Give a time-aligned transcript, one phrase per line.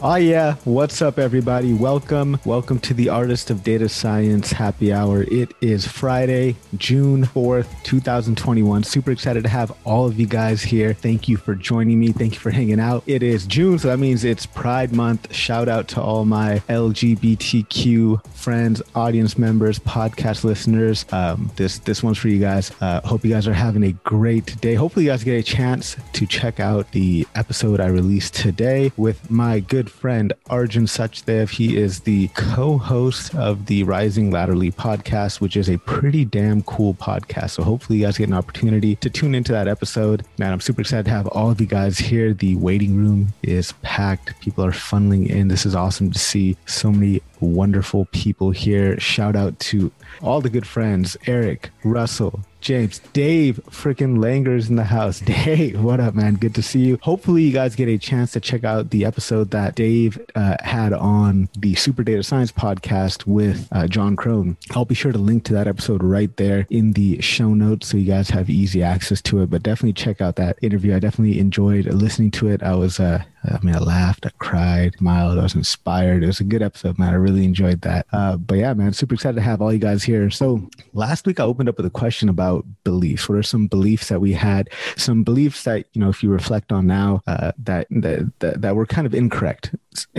[0.00, 1.74] Oh yeah, what's up everybody?
[1.74, 2.38] Welcome.
[2.44, 5.24] Welcome to the Artist of Data Science Happy Hour.
[5.24, 8.84] It is Friday, June 4th, 2021.
[8.84, 10.94] Super excited to have all of you guys here.
[10.94, 12.12] Thank you for joining me.
[12.12, 13.02] Thank you for hanging out.
[13.08, 15.34] It is June, so that means it's Pride Month.
[15.34, 21.06] Shout out to all my LGBTQ friends, audience members, podcast listeners.
[21.10, 22.70] Um, this this one's for you guys.
[22.80, 24.74] Uh, hope you guys are having a great day.
[24.74, 29.28] Hopefully you guys get a chance to check out the episode I released today with
[29.28, 31.50] my good friend Arjun Sachdev.
[31.50, 36.94] He is the co-host of the Rising Laterally podcast, which is a pretty damn cool
[36.94, 37.50] podcast.
[37.50, 40.24] So hopefully you guys get an opportunity to tune into that episode.
[40.38, 42.32] Man, I'm super excited to have all of you guys here.
[42.32, 44.38] The waiting room is packed.
[44.40, 45.48] People are funneling in.
[45.48, 48.98] This is awesome to see so many wonderful people here.
[49.00, 49.90] Shout out to
[50.22, 55.20] all the good friends, Eric, Russell, James, Dave, freaking Langer's in the house.
[55.44, 56.34] Dave, what up, man?
[56.34, 56.98] Good to see you.
[57.00, 60.92] Hopefully, you guys get a chance to check out the episode that Dave uh, had
[60.92, 64.58] on the Super Data Science podcast with uh, Jon Krohn.
[64.72, 67.96] I'll be sure to link to that episode right there in the show notes so
[67.96, 69.48] you guys have easy access to it.
[69.48, 70.94] But definitely check out that interview.
[70.94, 72.62] I definitely enjoyed listening to it.
[72.62, 76.22] I was uh, I mean, I laughed, I cried, smiled, I was inspired.
[76.22, 77.12] It was a good episode, man.
[77.12, 78.06] I really enjoyed that.
[78.12, 80.30] Uh, but yeah, man, super excited to have all you guys here.
[80.30, 83.28] So last week I opened up with a question about beliefs.
[83.28, 84.70] What are some beliefs that we had?
[84.96, 88.76] Some beliefs that you know, if you reflect on now, uh, that, that that that
[88.76, 89.74] were kind of incorrect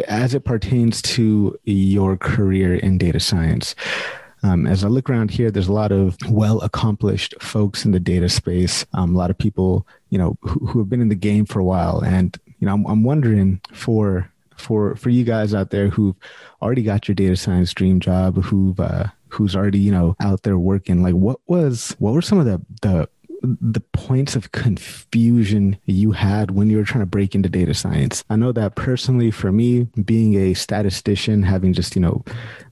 [0.08, 3.76] as it pertains to your career in data science.
[4.42, 8.00] Um, as I look around here, there's a lot of well accomplished folks in the
[8.00, 8.86] data space.
[8.94, 11.60] Um, a lot of people, you know, who, who, have been in the game for
[11.60, 15.90] a while, and you know, I'm, I'm wondering for for for you guys out there
[15.90, 16.16] who've
[16.62, 20.58] already got your data science dream job, who've uh, who's already you know out there
[20.58, 23.10] working, like what was what were some of the the
[23.42, 28.24] the points of confusion you had when you were trying to break into data science.
[28.30, 32.24] I know that personally for me, being a statistician, having just, you know,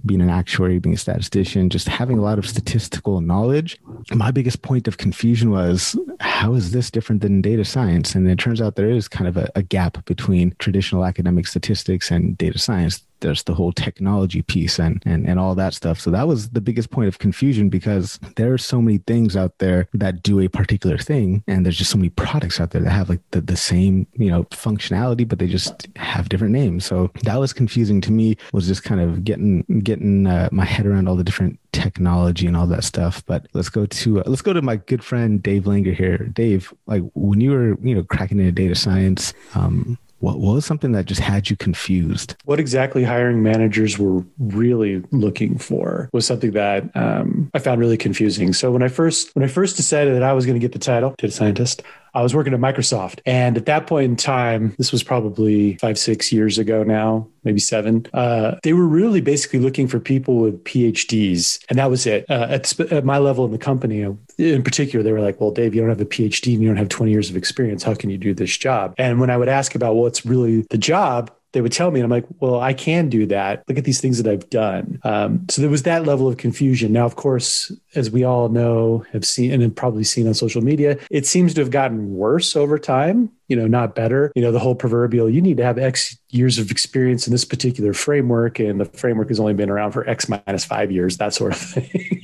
[0.08, 3.80] being an actuary, being a statistician, just having a lot of statistical knowledge,
[4.16, 8.16] my biggest point of confusion was how is this different than data science?
[8.16, 12.12] And it turns out there is kind of a, a gap between traditional academic statistics
[12.12, 13.04] and data science.
[13.20, 16.00] There's the whole technology piece and, and and all that stuff.
[16.00, 19.58] So that was the biggest point of confusion because there are so many things out
[19.58, 22.92] there that do a particular thing and there's just so many products out there that
[22.92, 26.86] have like the, the same you know functionality but they just have different names.
[26.86, 29.97] So that was confusing to me was just kind of getting getting
[30.28, 33.86] uh, my head around all the different technology and all that stuff but let's go
[33.86, 37.52] to uh, let's go to my good friend dave langer here dave like when you
[37.52, 41.50] were you know cracking into data science um what, what was something that just had
[41.50, 42.36] you confused?
[42.46, 47.98] What exactly hiring managers were really looking for was something that um, I found really
[47.98, 48.54] confusing.
[48.54, 50.80] So when I first when I first decided that I was going to get the
[50.80, 51.84] title data scientist,
[52.18, 53.20] I was working at Microsoft.
[53.28, 57.60] And at that point in time, this was probably five, six years ago now, maybe
[57.60, 61.64] seven, uh, they were really basically looking for people with PhDs.
[61.70, 62.26] And that was it.
[62.28, 64.02] Uh, at, at, my level in the company,
[64.38, 66.78] in particular, they were like, well, Dave, you don't have a PhD and you don't
[66.78, 67.84] have 20 years of experience.
[67.84, 68.96] How can you do this job?
[68.98, 72.06] And when I would ask about what's really the job, they would tell me, and
[72.06, 73.64] I'm like, well, I can do that.
[73.68, 75.00] Look at these things that I've done.
[75.04, 76.92] Um, so there was that level of confusion.
[76.92, 80.62] Now, of course, as we all know, have seen and have probably seen on social
[80.62, 84.32] media, it seems to have gotten worse over time, you know, not better.
[84.36, 87.46] You know, the whole proverbial, you need to have X years of experience in this
[87.46, 91.34] particular framework, and the framework has only been around for X minus five years, that
[91.34, 92.22] sort of thing.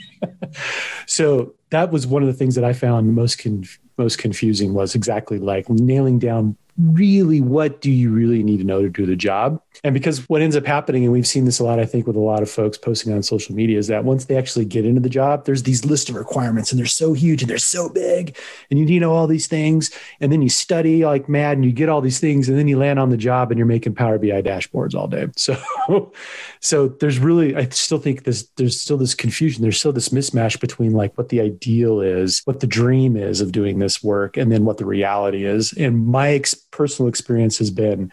[1.05, 4.95] so that was one of the things that I found most conf- most confusing was
[4.95, 9.16] exactly like nailing down really what do you really need to know to do the
[9.16, 9.61] job?
[9.84, 12.16] And because what ends up happening and we've seen this a lot i think with
[12.16, 15.01] a lot of folks posting on social media is that once they actually get into
[15.01, 18.38] the job there's these list of requirements and they're so huge and they're so big
[18.69, 19.91] and you need to know all these things.
[20.19, 22.78] And then you study like mad and you get all these things and then you
[22.78, 25.28] land on the job and you're making power bi dashboards all day.
[25.44, 26.13] So
[26.61, 29.61] so there's really i still think this there's still this confusion.
[29.61, 33.52] There's still this mismatch between like what the ideal is what the dream is of
[33.52, 35.73] doing this work and then what the reality is.
[35.73, 38.11] And my ex- personal experience has been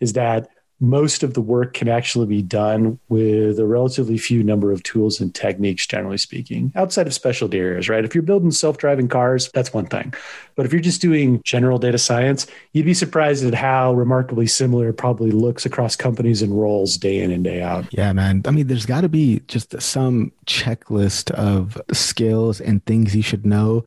[0.00, 4.72] is that most of the work can actually be done with a relatively few number
[4.72, 8.04] of tools and techniques, generally speaking, outside of specialty areas, right?
[8.04, 10.14] If you're building self driving cars, that's one thing.
[10.56, 14.88] But if you're just doing general data science, you'd be surprised at how remarkably similar
[14.88, 17.84] it probably looks across companies and roles day in and day out.
[17.92, 18.42] Yeah, man.
[18.46, 23.44] I mean, there's got to be just some checklist of skills and things you should
[23.44, 23.84] know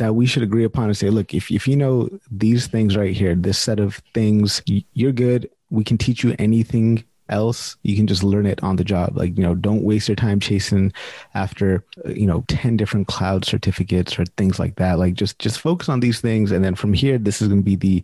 [0.00, 3.14] that we should agree upon and say, look, if, if you know these things right
[3.14, 4.62] here, this set of things,
[4.94, 5.48] you're good.
[5.68, 7.76] We can teach you anything else.
[7.82, 9.16] You can just learn it on the job.
[9.16, 10.92] Like you know don't waste your time chasing
[11.34, 14.98] after uh, you know 10 different cloud certificates or things like that.
[14.98, 16.50] Like just just focus on these things.
[16.50, 18.02] And then from here this is going to be the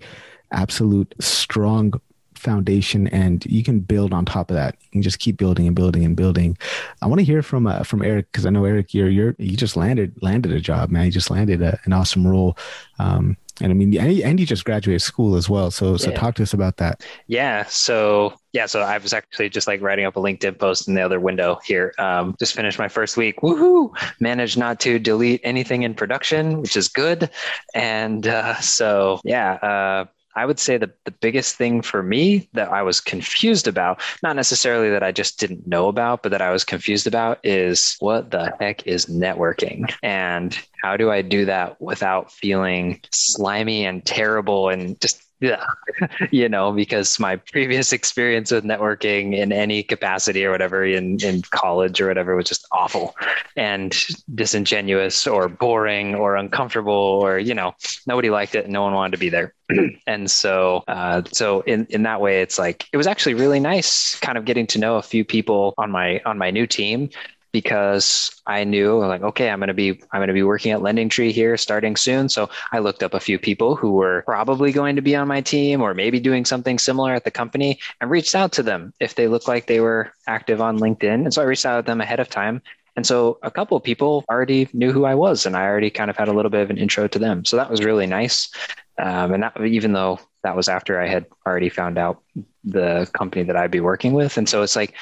[0.53, 1.93] absolute strong
[2.37, 4.77] foundation and you can build on top of that.
[4.83, 6.57] You can just keep building and building and building.
[7.03, 9.57] I want to hear from uh, from Eric because I know Eric, you're you're you
[9.57, 11.07] just landed landed a job, man.
[11.07, 12.57] You just landed a, an awesome role.
[12.99, 15.71] Um, and I mean, and, and you just graduated school as well.
[15.71, 16.19] So, so yeah.
[16.19, 17.03] talk to us about that.
[17.27, 17.65] Yeah.
[17.67, 18.67] So, yeah.
[18.67, 21.59] So I was actually just like writing up a LinkedIn post in the other window
[21.65, 21.95] here.
[21.99, 23.41] Um, just finished my first week.
[23.41, 23.97] Woohoo!
[24.21, 27.31] Managed not to delete anything in production, which is good.
[27.75, 29.55] And uh, so, yeah.
[29.55, 30.05] Uh,
[30.37, 34.37] I would say the, the biggest thing for me that I was confused about, not
[34.37, 38.31] necessarily that I just didn't know about, but that I was confused about is what
[38.31, 39.93] the heck is networking?
[40.03, 45.65] And how do I do that without feeling slimy and terrible and just yeah.
[46.31, 51.43] You know because my previous experience with networking in any capacity or whatever in, in
[51.51, 53.15] college or whatever was just awful
[53.57, 53.97] and
[54.35, 57.75] disingenuous or boring or uncomfortable or you know
[58.07, 59.55] nobody liked it and no one wanted to be there.
[60.07, 64.15] And so uh, so in in that way it's like it was actually really nice
[64.21, 67.11] kind of getting to know a few people on my on my new team
[67.57, 70.83] because I knew like, okay, I'm going to be, I'm going to be working at
[70.83, 72.29] Lending Tree here starting soon.
[72.29, 75.41] So I looked up a few people who were probably going to be on my
[75.41, 79.15] team or maybe doing something similar at the company and reached out to them if
[79.15, 81.25] they looked like they were active on LinkedIn.
[81.25, 82.61] And so I reached out to them ahead of time.
[82.95, 86.11] And so a couple of people already knew who I was and I already kind
[86.11, 87.47] of had a little bit of an intro to them.
[87.47, 88.51] So that was really nice.
[88.99, 92.23] Um, and that, even though that was after I had already found out
[92.65, 94.37] the company that I'd be working with.
[94.37, 94.93] And so it's like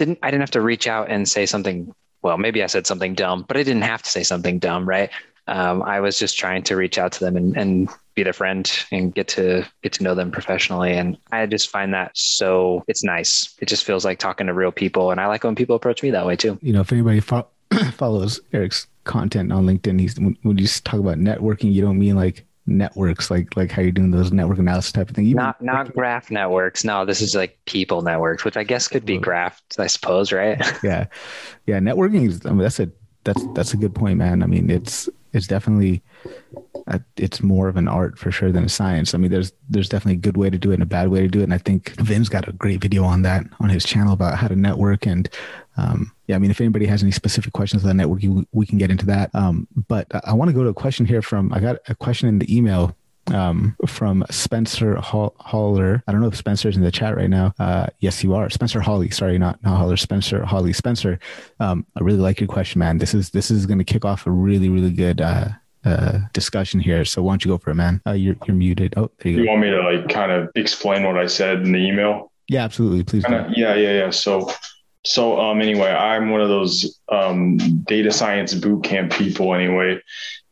[0.00, 1.94] didn't I didn't have to reach out and say something.
[2.22, 5.10] Well, maybe I said something dumb, but I didn't have to say something dumb, right?
[5.46, 8.70] Um, I was just trying to reach out to them and, and be their friend
[8.92, 10.92] and get to get to know them professionally.
[10.92, 13.54] And I just find that so it's nice.
[13.60, 16.10] It just feels like talking to real people, and I like when people approach me
[16.10, 16.58] that way too.
[16.62, 17.48] You know, if anybody fo-
[17.92, 22.46] follows Eric's content on LinkedIn, he's when, you talk about networking, you don't mean like
[22.66, 25.26] networks, like like how you're doing those network analysis type of thing.
[25.26, 26.84] Even not not graph networks.
[26.84, 30.58] No, this is like people networks, which I guess could be graph, I suppose, right?
[30.82, 31.06] yeah,
[31.66, 31.78] yeah.
[31.78, 32.44] Networking is.
[32.44, 32.90] I mean, that's a
[33.24, 34.42] that's that's a good point, man.
[34.42, 36.02] I mean, it's it's definitely
[36.86, 39.14] uh, it's more of an art for sure than a science.
[39.14, 41.20] I mean, there's there's definitely a good way to do it and a bad way
[41.20, 41.44] to do it.
[41.44, 44.48] And I think Vin's got a great video on that on his channel about how
[44.48, 45.06] to network.
[45.06, 45.28] And
[45.80, 48.78] um, yeah, I mean, if anybody has any specific questions on the networking, we can
[48.78, 49.34] get into that.
[49.34, 52.28] Um, but I want to go to a question here from I got a question
[52.28, 52.94] in the email
[53.28, 56.02] um, from Spencer Haller.
[56.06, 57.54] I don't know if Spencer's in the chat right now.
[57.58, 58.50] Uh, yes, you are.
[58.50, 59.10] Spencer Hawley.
[59.10, 59.96] Sorry, not not Haller.
[59.96, 60.72] Spencer Hawley.
[60.72, 61.18] Spencer,
[61.60, 62.98] um, I really like your question, man.
[62.98, 65.48] This is this is going to kick off a really really good uh,
[65.84, 67.04] uh, discussion here.
[67.04, 68.02] So why don't you go for it, man?
[68.06, 68.94] Uh, you're you're muted.
[68.96, 69.50] Oh, there you, you go.
[69.50, 72.30] want me to like kind of explain what I said in the email?
[72.50, 73.04] Yeah, absolutely.
[73.04, 73.24] Please.
[73.24, 74.10] Kinda, yeah, yeah, yeah.
[74.10, 74.50] So,
[75.04, 77.56] so um, anyway, I'm one of those um,
[77.86, 79.54] data science boot camp people.
[79.54, 80.00] Anyway,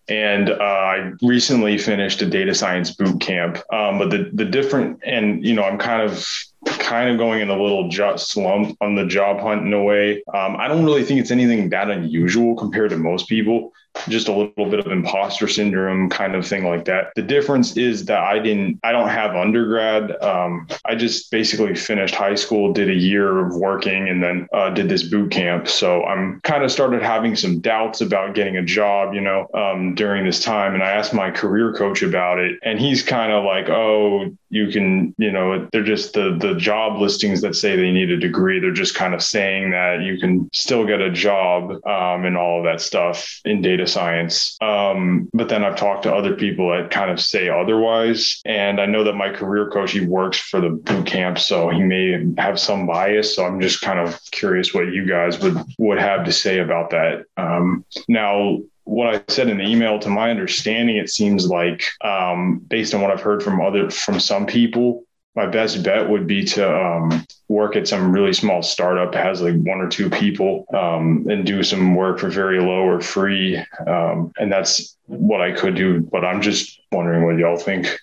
[0.08, 3.58] and uh, I recently finished a data science boot camp.
[3.72, 6.26] Um, but the the different and you know I'm kind of
[6.64, 10.22] kind of going in a little slump on the job hunt in a way.
[10.34, 13.72] Um, I don't really think it's anything that unusual compared to most people
[14.08, 17.12] just a little bit of imposter syndrome kind of thing like that.
[17.16, 20.20] The difference is that I didn't, I don't have undergrad.
[20.22, 24.70] Um, I just basically finished high school, did a year of working, and then uh,
[24.70, 25.68] did this boot camp.
[25.68, 29.94] So I'm kind of started having some doubts about getting a job, you know, um,
[29.94, 30.74] during this time.
[30.74, 34.68] And I asked my career coach about it, and he's kind of like, oh, you
[34.68, 38.60] can, you know, they're just the the job listings that say they need a degree.
[38.60, 42.58] They're just kind of saying that you can still get a job um, and all
[42.58, 44.56] of that stuff in data science.
[44.60, 48.40] Um, but then I've talked to other people that kind of say otherwise.
[48.44, 51.82] And I know that my career coach, he works for the boot camp, so he
[51.82, 53.34] may have some bias.
[53.34, 56.90] So I'm just kind of curious what you guys would, would have to say about
[56.90, 57.24] that.
[57.36, 62.60] Um, now, what I said in the email, to my understanding, it seems like um,
[62.60, 65.04] based on what I've heard from other from some people,
[65.36, 69.42] my best bet would be to um, work at some really small startup that has
[69.42, 73.62] like one or two people um, and do some work for very low or free.
[73.86, 76.00] Um, and that's what I could do.
[76.00, 78.00] But I'm just wondering what y'all think.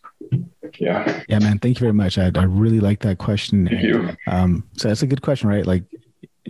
[0.80, 1.24] Yeah.
[1.28, 1.58] Yeah, man.
[1.58, 2.20] Thank you very much.
[2.20, 3.68] I, I really like that question.
[3.68, 4.16] Thank you.
[4.28, 5.66] Um, so that's a good question, right?
[5.66, 5.84] Like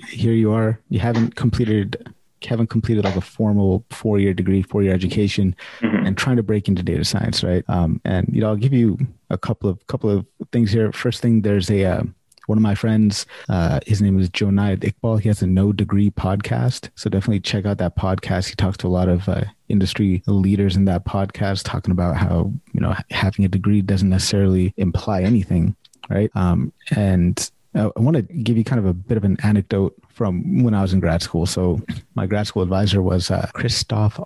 [0.09, 2.13] here you are, you haven't completed
[2.45, 6.05] haven't completed like a formal four year degree, four year education, mm-hmm.
[6.05, 7.63] and trying to break into data science, right?
[7.67, 8.97] Um, and you know, I'll give you
[9.29, 10.91] a couple of couple of things here.
[10.91, 12.03] First thing, there's a uh,
[12.47, 15.19] one of my friends, uh, his name is Jonaed Iqbal.
[15.19, 16.89] He has a no degree podcast.
[16.95, 18.49] So definitely check out that podcast.
[18.49, 22.51] He talks to a lot of uh, industry leaders in that podcast, talking about how,
[22.73, 25.75] you know, having a degree doesn't necessarily imply anything.
[26.09, 26.29] Right.
[26.35, 30.63] Um, and I want to give you kind of a bit of an anecdote from
[30.63, 31.45] when I was in grad school.
[31.45, 31.81] So
[32.15, 34.23] my grad school advisor was uh, Krzysztof.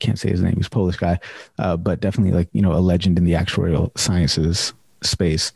[0.00, 0.56] Can't say his name.
[0.56, 1.20] He's a Polish guy,
[1.58, 5.52] uh, but definitely like you know a legend in the actuarial sciences space.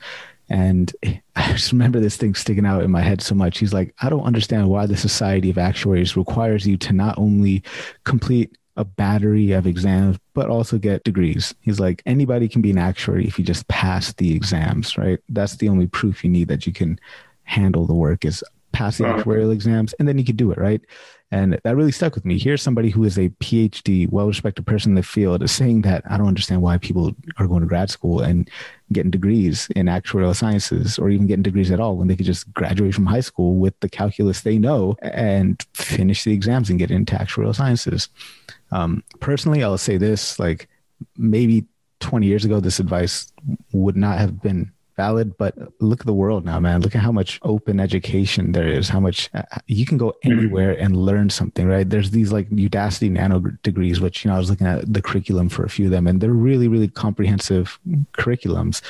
[0.48, 0.92] And
[1.36, 3.58] I just remember this thing sticking out in my head so much.
[3.58, 7.62] He's like, I don't understand why the Society of Actuaries requires you to not only
[8.04, 11.54] complete a battery of exams, but also get degrees.
[11.60, 15.18] He's like, anybody can be an actuary if you just pass the exams, right?
[15.28, 16.98] That's the only proof you need that you can
[17.42, 18.42] handle the work is
[18.72, 19.22] pass the uh-huh.
[19.22, 20.80] actuarial exams, and then you can do it, right?
[21.30, 22.38] And that really stuck with me.
[22.38, 26.02] Here's somebody who is a PhD, well respected person in the field is saying that
[26.08, 28.48] I don't understand why people are going to grad school and
[28.92, 32.50] getting degrees in actuarial sciences or even getting degrees at all when they could just
[32.54, 36.90] graduate from high school with the calculus they know and finish the exams and get
[36.90, 38.08] into actuarial sciences.
[38.70, 40.68] Um, personally, I'll say this like
[41.16, 41.64] maybe
[42.00, 43.32] 20 years ago, this advice
[43.72, 46.80] would not have been valid, but look at the world now, man.
[46.80, 50.32] Look at how much open education there is, how much uh, you can go mm-hmm.
[50.32, 51.88] anywhere and learn something, right?
[51.88, 55.48] There's these like Udacity nano degrees, which, you know, I was looking at the curriculum
[55.48, 57.78] for a few of them and they're really, really comprehensive
[58.12, 58.82] curriculums.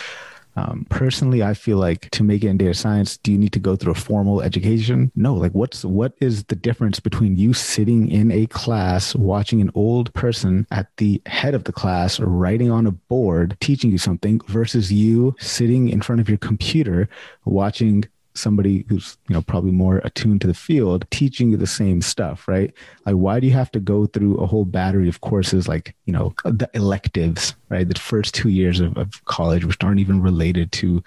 [0.59, 3.61] Um, personally, I feel like to make it in data science, do you need to
[3.61, 5.13] go through a formal education?
[5.15, 5.35] No.
[5.35, 10.13] Like, what's what is the difference between you sitting in a class watching an old
[10.15, 14.93] person at the head of the class writing on a board teaching you something versus
[14.93, 17.09] you sitting in front of your computer
[17.45, 18.05] watching
[18.39, 22.47] somebody who's you know probably more attuned to the field teaching you the same stuff
[22.49, 22.73] right
[23.07, 26.13] like why do you have to go through a whole battery of courses like you
[26.13, 30.71] know the electives right the first two years of, of college which aren't even related
[30.73, 31.03] to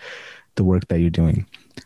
[0.55, 1.45] the work that you're doing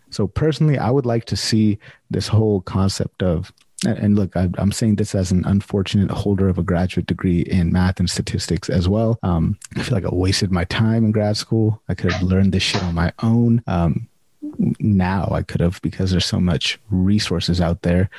[0.10, 1.78] so personally i would like to see
[2.10, 3.52] this whole concept of
[3.86, 8.00] and look, I'm saying this as an unfortunate holder of a graduate degree in math
[8.00, 9.20] and statistics as well.
[9.22, 11.82] Um, I feel like I wasted my time in grad school.
[11.90, 13.62] I could have learned this shit on my own.
[13.68, 14.08] Um,
[14.80, 18.10] now I could have because there's so much resources out there.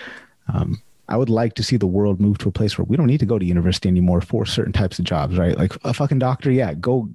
[0.53, 3.07] Um, I would like to see the world move to a place where we don't
[3.07, 5.57] need to go to university anymore for certain types of jobs, right?
[5.57, 7.09] Like a fucking doctor, yeah, go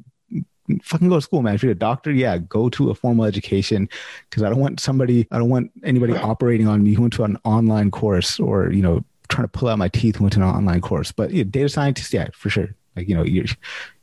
[0.83, 1.55] fucking go to school, man.
[1.55, 3.89] If you're a doctor, yeah, go to a formal education
[4.29, 7.23] because I don't want somebody, I don't want anybody operating on me who went to
[7.23, 10.45] an online course or, you know, trying to pull out my teeth went to an
[10.45, 11.11] online course.
[11.11, 12.75] But yeah, data scientist, yeah, for sure.
[12.95, 13.45] Like, you know, you're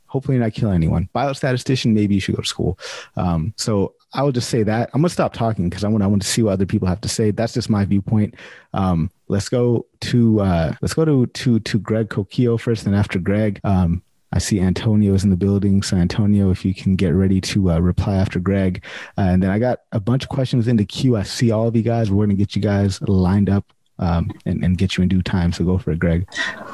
[0.07, 1.09] hopefully not killing anyone.
[1.15, 2.77] Biostatistician, maybe you should go to school.
[3.15, 6.07] Um, so I will just say that I'm gonna stop talking because I want I
[6.07, 7.31] want to see what other people have to say.
[7.31, 8.35] That's just my viewpoint.
[8.73, 13.19] Um, let's go to uh, let's go to to to Greg Coquillo first, and after
[13.19, 14.01] Greg, um,
[14.33, 15.83] I see Antonio is in the building.
[15.83, 18.83] So Antonio, if you can get ready to uh, reply after Greg,
[19.17, 21.15] uh, and then I got a bunch of questions in the queue.
[21.15, 22.09] I see all of you guys.
[22.09, 25.51] We're gonna get you guys lined up um, and, and, get you in due time.
[25.51, 26.27] So go for it, Greg.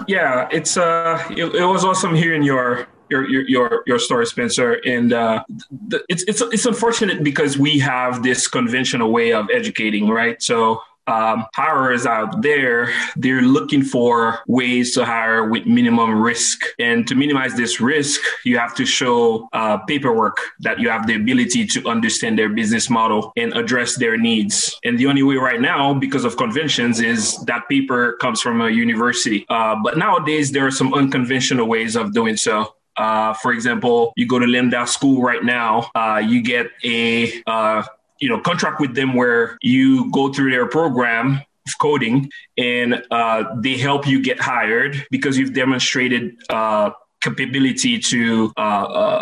[0.07, 2.87] Yeah, it's uh, it, it was awesome hearing your
[3.23, 4.73] your your your story, Spencer.
[4.85, 5.43] And uh,
[5.87, 10.41] the, it's it's it's unfortunate because we have this conventional way of educating, right?
[10.41, 16.63] So um, hirers out there, they're looking for ways to hire with minimum risk.
[16.79, 21.15] And to minimize this risk, you have to show uh, paperwork that you have the
[21.15, 24.75] ability to understand their business model and address their needs.
[24.83, 28.69] And the only way right now, because of conventions, is that paper comes from a
[28.69, 29.45] university.
[29.49, 32.73] Uh, but nowadays, there are some unconventional ways of doing so.
[32.97, 37.83] Uh, for example, you go to Lambda School right now, uh, you get a uh,
[38.19, 43.43] you know contract with them where you go through their program of coding and uh,
[43.57, 48.53] they help you get hired because you've demonstrated uh, capability to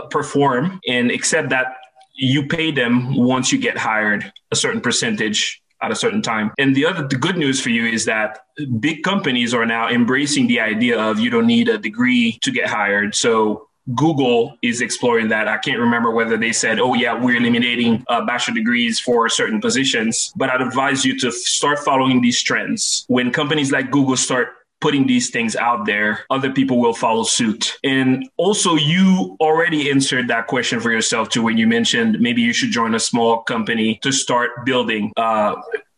[0.09, 1.77] perform and accept that
[2.15, 6.51] you pay them once you get hired a certain percentage at a certain time.
[6.57, 8.39] And the other the good news for you is that
[8.79, 12.67] big companies are now embracing the idea of you don't need a degree to get
[12.69, 13.15] hired.
[13.15, 15.47] So Google is exploring that.
[15.47, 19.59] I can't remember whether they said, oh, yeah, we're eliminating uh, bachelor degrees for certain
[19.59, 23.03] positions, but I'd advise you to start following these trends.
[23.09, 27.79] When companies like Google start putting these things out there, other people will follow suit.
[27.85, 32.51] And also, you already answered that question for yourself too when you mentioned maybe you
[32.51, 35.13] should join a small company to start building.
[35.15, 35.55] Uh,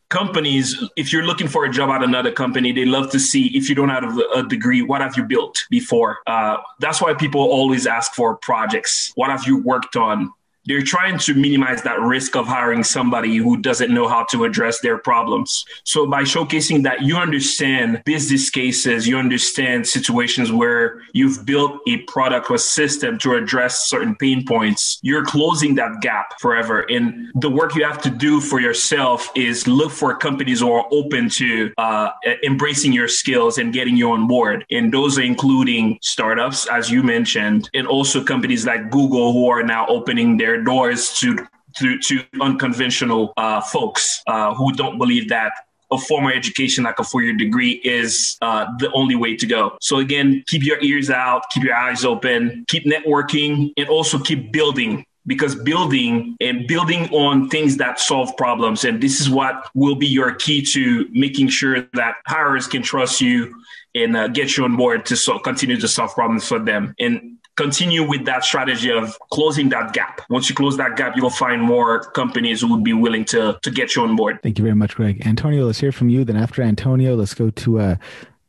[0.10, 3.68] companies, if you're looking for a job at another company, they love to see if
[3.70, 6.20] you don't have a degree, what have you built before?
[6.27, 9.12] Uh, that's why people always ask for projects.
[9.15, 10.32] What have you worked on?
[10.66, 14.80] They're trying to minimize that risk of hiring somebody who doesn't know how to address
[14.80, 15.66] their problems.
[15.84, 21.98] So by showcasing that you understand business cases, you understand situations where you've built a
[22.04, 26.86] product or system to address certain pain points, you're closing that gap forever.
[26.90, 30.86] And the work you have to do for yourself is look for companies who are
[30.92, 32.10] open to uh,
[32.44, 34.66] embracing your skills and getting you on board.
[34.72, 39.64] And those are including startups, as you mentioned, and also companies like Google who are
[39.64, 41.38] now opening their their doors to
[41.78, 45.52] to, to unconventional uh, folks uh, who don't believe that
[45.92, 49.78] a formal education like a four-year degree is uh, the only way to go.
[49.82, 54.54] So again, keep your ears out, keep your eyes open, keep networking, and also keep
[54.54, 59.96] building because building and building on things that solve problems and this is what will
[59.96, 63.54] be your key to making sure that hirers can trust you
[63.96, 67.40] and uh, get you on board to so continue to solve problems for them and
[67.56, 71.62] continue with that strategy of closing that gap once you close that gap you'll find
[71.62, 74.76] more companies who would be willing to to get you on board thank you very
[74.76, 77.96] much greg antonio let's hear from you then after antonio let's go to uh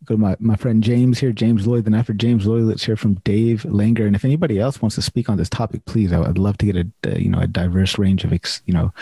[0.07, 1.85] go to my, my friend James here, James Lloyd.
[1.85, 4.07] Then after James Lloyd, let's hear from Dave Langer.
[4.07, 6.67] And if anybody else wants to speak on this topic, please, I would love to
[6.67, 8.93] get a, a you know a diverse range of ex, you know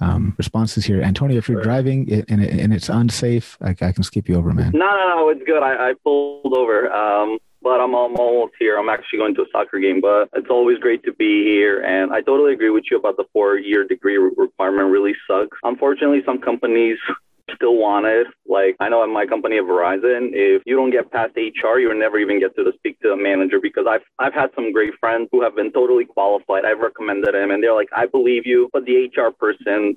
[0.00, 1.02] um, responses here.
[1.02, 1.64] Antonio, if you're sure.
[1.64, 4.72] driving and, and it's unsafe, I, I, can skip you over, man.
[4.72, 5.62] No, no, no, it's good.
[5.62, 6.92] I, I pulled over.
[6.92, 8.78] Um, but I'm, I'm almost here.
[8.78, 11.80] I'm actually going to a soccer game, but it's always great to be here.
[11.82, 15.56] And I totally agree with you about the four year degree requirement really sucks.
[15.62, 16.98] Unfortunately, some companies
[17.54, 18.26] still want it.
[18.48, 21.98] Like I know at my company at Verizon, if you don't get past HR, you'll
[21.98, 25.28] never even get to speak to a manager because I've I've had some great friends
[25.32, 26.64] who have been totally qualified.
[26.64, 29.96] I've recommended them and they're like, I believe you, but the HR person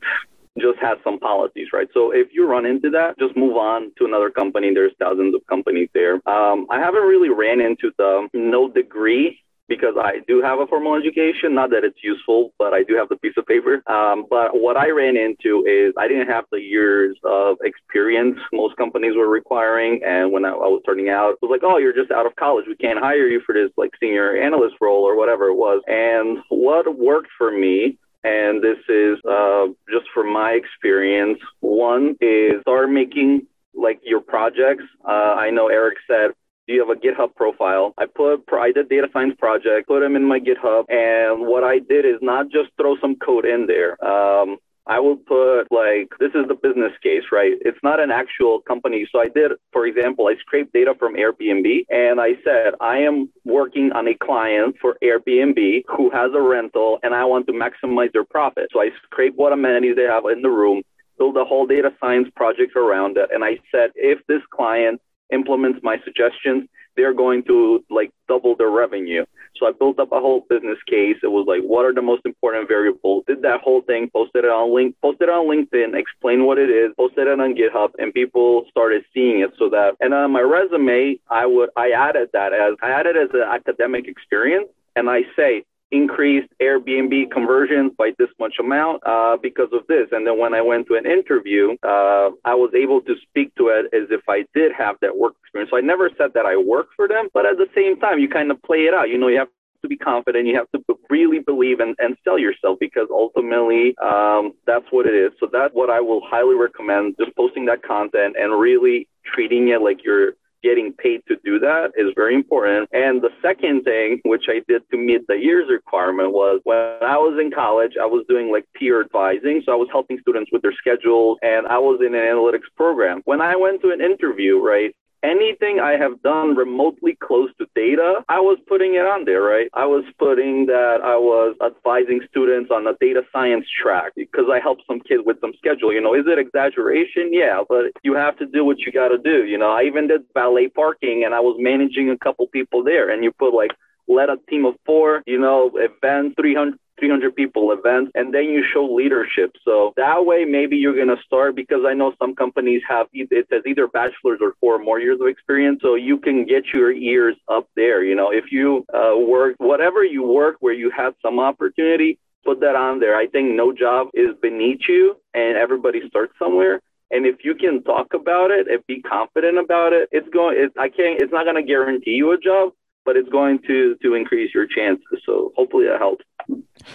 [0.59, 1.87] just has some policies, right?
[1.93, 4.73] So if you run into that, just move on to another company.
[4.73, 6.15] There's thousands of companies there.
[6.29, 10.95] Um, I haven't really ran into the no degree because I do have a formal
[10.95, 11.55] education.
[11.55, 13.81] Not that it's useful, but I do have the piece of paper.
[13.89, 18.75] Um, but what I ran into is I didn't have the years of experience most
[18.75, 20.01] companies were requiring.
[20.05, 22.35] And when I, I was starting out, it was like, oh, you're just out of
[22.35, 22.65] college.
[22.67, 25.81] We can't hire you for this like senior analyst role or whatever it was.
[25.87, 31.39] And what worked for me and this is uh, just from my experience.
[31.59, 34.83] One is start making like your projects.
[35.07, 36.31] Uh, I know Eric said
[36.67, 37.93] do you have a GitHub profile?
[37.97, 40.85] I put, I did data science project, put them in my GitHub.
[40.89, 44.03] And what I did is not just throw some code in there.
[44.05, 47.53] Um, I will put like, this is the business case, right?
[47.61, 49.07] It's not an actual company.
[49.11, 53.29] So I did, for example, I scraped data from Airbnb and I said, I am
[53.45, 58.11] working on a client for Airbnb who has a rental and I want to maximize
[58.11, 58.67] their profit.
[58.73, 60.81] So I scraped what amenities they have in the room,
[61.17, 63.29] build a whole data science project around it.
[63.33, 68.69] And I said, if this client implements my suggestions, they're going to like double their
[68.69, 69.25] revenue.
[69.57, 71.17] So I built up a whole business case.
[71.21, 73.23] It was like, what are the most important variables?
[73.27, 76.69] Did that whole thing, posted it on link, posted it on LinkedIn, explained what it
[76.69, 79.51] is, posted it on GitHub, and people started seeing it.
[79.59, 83.29] So that, and on my resume, I would, I added that as, I added as
[83.33, 89.69] an academic experience, and I say, increased Airbnb conversions by this much amount uh, because
[89.71, 90.07] of this.
[90.11, 93.67] And then when I went to an interview, uh, I was able to speak to
[93.67, 95.69] it as if I did have that work experience.
[95.71, 98.27] So I never said that I work for them, but at the same time, you
[98.27, 99.09] kind of play it out.
[99.09, 99.49] You know, you have
[99.83, 100.47] to be confident.
[100.47, 105.13] You have to really believe and, and sell yourself because ultimately um, that's what it
[105.13, 105.31] is.
[105.39, 109.81] So that's what I will highly recommend just posting that content and really treating it
[109.81, 112.89] like you're getting paid to do that is very important.
[112.93, 117.17] And the second thing, which I did to meet the years requirement, was when I
[117.17, 119.61] was in college, I was doing like peer advising.
[119.65, 123.21] So I was helping students with their schedules and I was in an analytics program.
[123.25, 128.23] When I went to an interview, right, anything I have done remotely close to data,
[128.29, 129.69] I was putting it on there, right?
[129.73, 134.59] I was putting that I was advising students on a data science track because I
[134.59, 135.93] helped some kid with some schedule.
[135.93, 137.31] You know, is it exaggeration?
[137.31, 139.45] Yeah, but you have to do what you got to do.
[139.45, 143.09] You know, I even did valet parking and I was managing a couple people there
[143.09, 143.71] and you put like,
[144.07, 148.63] let a team of four, you know, events, 300, 300 people events, and then you
[148.73, 149.51] show leadership.
[149.65, 153.47] So that way, maybe you're going to start because I know some companies have it
[153.51, 155.79] says either bachelor's or four more years of experience.
[155.81, 158.05] So you can get your ears up there.
[158.05, 162.61] You know, if you uh, work, whatever you work where you have some opportunity, put
[162.61, 163.17] that on there.
[163.17, 166.79] I think no job is beneath you, and everybody starts somewhere.
[167.11, 170.55] And if you can talk about it and be confident about it, it's going.
[170.57, 171.21] It, I can't.
[171.21, 172.71] It's not going to guarantee you a job,
[173.05, 175.19] but it's going to to increase your chances.
[175.25, 176.23] So hopefully that helps.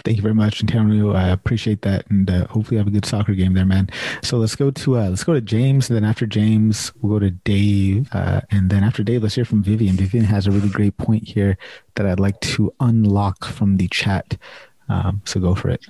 [0.03, 1.13] Thank you very much, Antonio.
[1.13, 3.89] I appreciate that, and uh, hopefully have a good soccer game there, man.
[4.23, 7.19] So let's go to uh, let's go to James, and then after James, we'll go
[7.19, 9.95] to Dave, uh, and then after Dave, let's hear from Vivian.
[9.95, 11.57] Vivian has a really great point here
[11.95, 14.37] that I'd like to unlock from the chat.
[14.89, 15.85] Um, so go for it.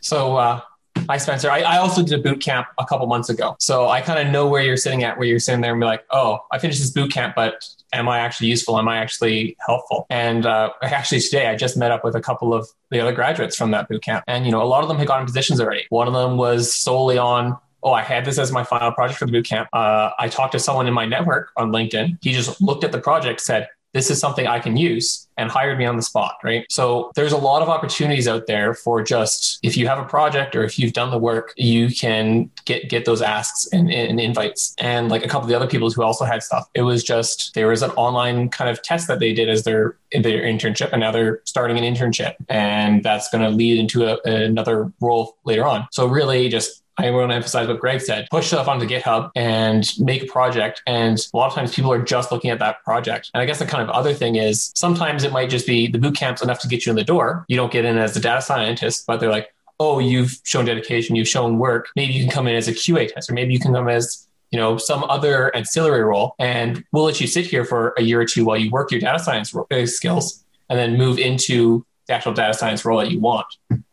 [0.00, 0.60] So uh,
[1.08, 1.50] Hi, Spencer.
[1.50, 3.56] I, I, also did a boot camp a couple months ago.
[3.58, 5.84] So I kind of know where you're sitting at, where you're sitting there and be
[5.84, 8.78] like, oh, I finished this boot camp, but am I actually useful?
[8.78, 10.06] Am I actually helpful?
[10.08, 13.54] And uh, actually today I just met up with a couple of the other graduates
[13.54, 14.24] from that boot camp.
[14.26, 15.84] And, you know, a lot of them had gotten positions already.
[15.90, 19.26] One of them was solely on oh, I had this as my final project for
[19.26, 19.68] the boot camp.
[19.74, 22.16] Uh, I talked to someone in my network on LinkedIn.
[22.22, 25.78] He just looked at the project, said, this is something I can use and hired
[25.78, 26.66] me on the spot, right?
[26.70, 30.54] So there's a lot of opportunities out there for just if you have a project
[30.54, 34.74] or if you've done the work, you can get get those asks and, and invites.
[34.78, 37.54] And like a couple of the other people who also had stuff, it was just
[37.54, 41.00] there was an online kind of test that they did as their their internship, and
[41.00, 45.64] now they're starting an internship, and that's going to lead into a, another role later
[45.64, 45.86] on.
[45.90, 48.28] So really, just I want to emphasize what Greg said.
[48.30, 50.82] Push stuff onto GitHub and make a project.
[50.86, 53.30] And a lot of times people are just looking at that project.
[53.34, 55.98] And I guess the kind of other thing is sometimes it might just be the
[55.98, 57.44] boot camp's enough to get you in the door.
[57.48, 61.16] You don't get in as a data scientist, but they're like, oh, you've shown dedication,
[61.16, 61.88] you've shown work.
[61.96, 63.32] Maybe you can come in as a QA tester.
[63.32, 67.26] Maybe you can come as you know some other ancillary role and we'll let you
[67.26, 70.44] sit here for a year or two while you work your data science uh, skills
[70.70, 73.46] and then move into the actual data science role that you want.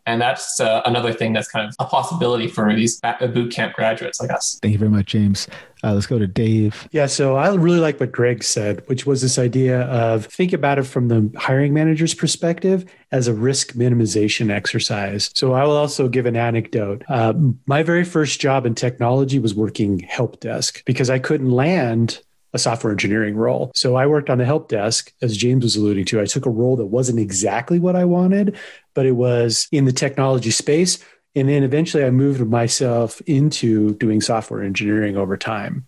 [0.04, 3.00] And that's uh, another thing that's kind of a possibility for these
[3.32, 4.58] boot camp graduates like us.
[4.60, 5.46] Thank you very much, James.
[5.84, 6.88] Uh, let's go to Dave.
[6.92, 10.78] Yeah, so I really like what Greg said, which was this idea of think about
[10.78, 15.30] it from the hiring manager's perspective as a risk minimization exercise.
[15.34, 17.04] So I will also give an anecdote.
[17.08, 17.34] Uh,
[17.66, 22.20] my very first job in technology was working help desk because I couldn't land
[22.52, 23.72] a software engineering role.
[23.74, 26.20] So I worked on the help desk, as James was alluding to.
[26.20, 28.56] I took a role that wasn't exactly what I wanted,
[28.94, 30.98] but it was in the technology space.
[31.34, 35.86] And then eventually I moved myself into doing software engineering over time.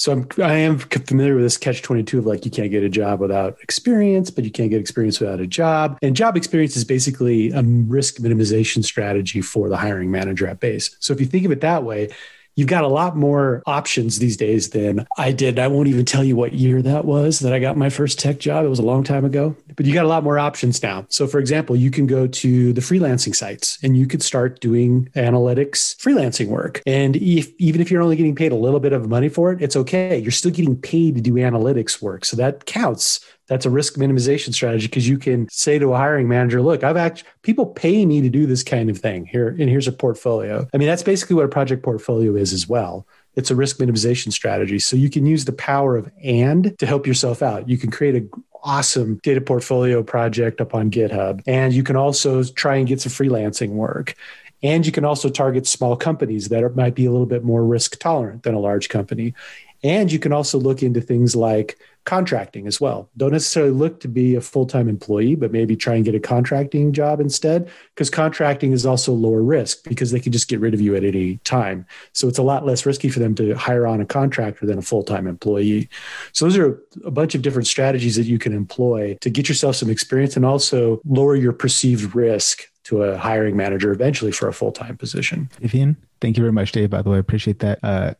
[0.00, 2.88] So I'm, I am familiar with this catch 22 of like, you can't get a
[2.88, 5.98] job without experience, but you can't get experience without a job.
[6.00, 10.96] And job experience is basically a risk minimization strategy for the hiring manager at base.
[11.00, 12.08] So if you think of it that way,
[12.56, 15.58] you've got a lot more options these days than I did.
[15.58, 18.38] I won't even tell you what year that was that I got my first tech
[18.38, 18.64] job.
[18.64, 21.06] It was a long time ago, but you got a lot more options now.
[21.08, 25.08] So, for example, you can go to the freelancing sites and you could start doing
[25.16, 26.82] analytics freelancing work.
[26.86, 29.62] And if, even if you're only getting paid a little bit of money for it,
[29.62, 30.18] it's okay.
[30.18, 32.24] You're still getting paid to do analytics work.
[32.24, 36.28] So that counts that's a risk minimization strategy because you can say to a hiring
[36.28, 39.68] manager, look, I've actually people pay me to do this kind of thing here, and
[39.68, 40.68] here's a portfolio.
[40.72, 43.08] I mean, that's basically what a project portfolio is as well.
[43.34, 44.78] It's a risk minimization strategy.
[44.78, 47.68] So you can use the power of and to help yourself out.
[47.68, 48.28] You can create a
[48.62, 51.42] awesome data portfolio project up on GitHub.
[51.46, 54.14] And you can also try and get some freelancing work.
[54.62, 57.64] And you can also target small companies that are, might be a little bit more
[57.64, 59.34] risk tolerant than a large company.
[59.82, 63.08] And you can also look into things like contracting as well.
[63.16, 66.20] Don't necessarily look to be a full time employee, but maybe try and get a
[66.20, 70.74] contracting job instead, because contracting is also lower risk because they can just get rid
[70.74, 71.86] of you at any time.
[72.12, 74.82] So it's a lot less risky for them to hire on a contractor than a
[74.82, 75.88] full time employee.
[76.32, 79.76] So those are a bunch of different strategies that you can employ to get yourself
[79.76, 84.52] some experience and also lower your perceived risk to a hiring manager eventually for a
[84.52, 85.50] full time position.
[85.60, 86.90] Vivian, thank you very much, Dave.
[86.90, 87.78] By the way, I appreciate that.
[87.82, 88.14] Uh,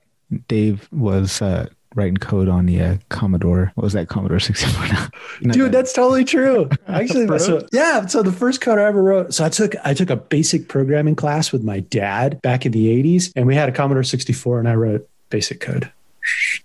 [0.47, 3.73] Dave was uh, writing code on the uh, Commodore.
[3.75, 5.09] What was that Commodore 64 now?
[5.53, 6.69] Dude, that's totally true.
[6.89, 8.07] Actually, so, yeah.
[8.07, 9.35] So the first code I ever wrote.
[9.35, 12.89] So I took I took a basic programming class with my dad back in the
[13.03, 15.91] 80s, and we had a Commodore 64, and I wrote basic code.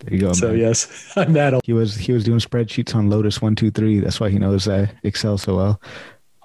[0.04, 0.34] There you go.
[0.34, 0.60] So man.
[0.60, 1.64] yes, I'm that old.
[1.66, 4.00] He was he was doing spreadsheets on Lotus one two three.
[4.00, 5.82] That's why he knows uh, Excel so well.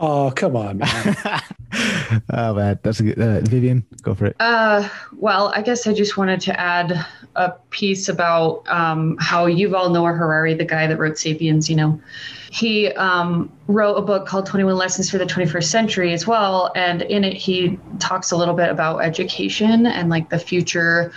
[0.03, 1.17] Oh, come on, man.
[2.33, 2.79] oh, man.
[2.83, 3.19] That's a good.
[3.19, 4.37] Uh, Vivian, go for it.
[4.41, 9.93] Uh, well, I guess I just wanted to add a piece about um, how Yuval
[9.93, 12.01] Noah Harari, the guy that wrote Sapiens, you know,
[12.51, 16.73] he um, wrote a book called 21 Lessons for the 21st Century as well.
[16.75, 21.13] And in it, he talks a little bit about education and like the future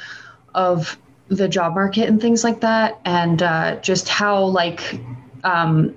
[0.53, 0.97] of
[1.29, 2.99] the job market and things like that.
[3.05, 4.99] And uh, just how, like,
[5.45, 5.95] um,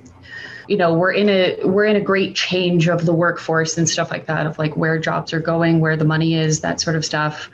[0.68, 4.10] you know we're in a we're in a great change of the workforce and stuff
[4.10, 7.04] like that of like where jobs are going where the money is that sort of
[7.04, 7.50] stuff.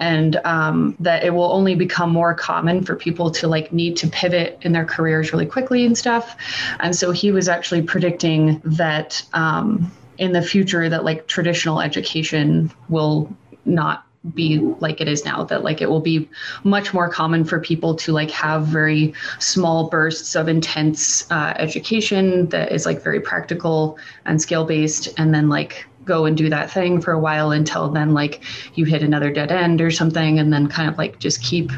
[0.00, 4.06] And um, that it will only become more common for people to like need to
[4.06, 6.36] pivot in their careers really quickly and stuff.
[6.78, 12.70] And so he was actually predicting that um, in the future that like traditional education
[12.88, 13.28] will
[13.64, 16.28] not be like it is now that like it will be
[16.64, 22.48] much more common for people to like have very small bursts of intense uh, education
[22.48, 26.70] that is like very practical and scale based and then like go and do that
[26.70, 28.42] thing for a while until then like
[28.74, 31.70] you hit another dead end or something and then kind of like just keep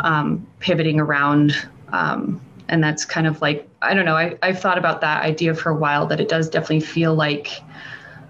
[0.00, 1.54] um, pivoting around
[1.92, 5.54] um, and that's kind of like i don't know I, i've thought about that idea
[5.54, 7.62] for a while that it does definitely feel like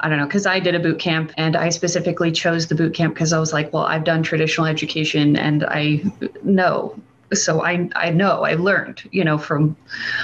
[0.00, 2.94] I don't know, because I did a boot camp and I specifically chose the boot
[2.94, 6.02] camp because I was like, well, I've done traditional education and I
[6.42, 6.98] know.
[7.32, 9.76] So I I know I learned, you know, from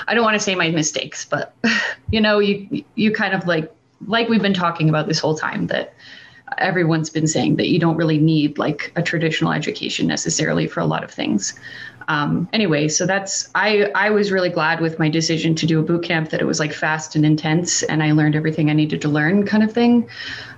[0.09, 1.55] I don't want to say my mistakes, but
[2.11, 3.73] you know, you you kind of like
[4.07, 5.95] like we've been talking about this whole time that
[6.59, 10.87] everyone's been saying that you don't really need like a traditional education necessarily for a
[10.87, 11.55] lot of things.
[12.09, 15.83] Um, anyway, so that's I I was really glad with my decision to do a
[15.83, 19.01] boot camp that it was like fast and intense, and I learned everything I needed
[19.03, 20.09] to learn, kind of thing.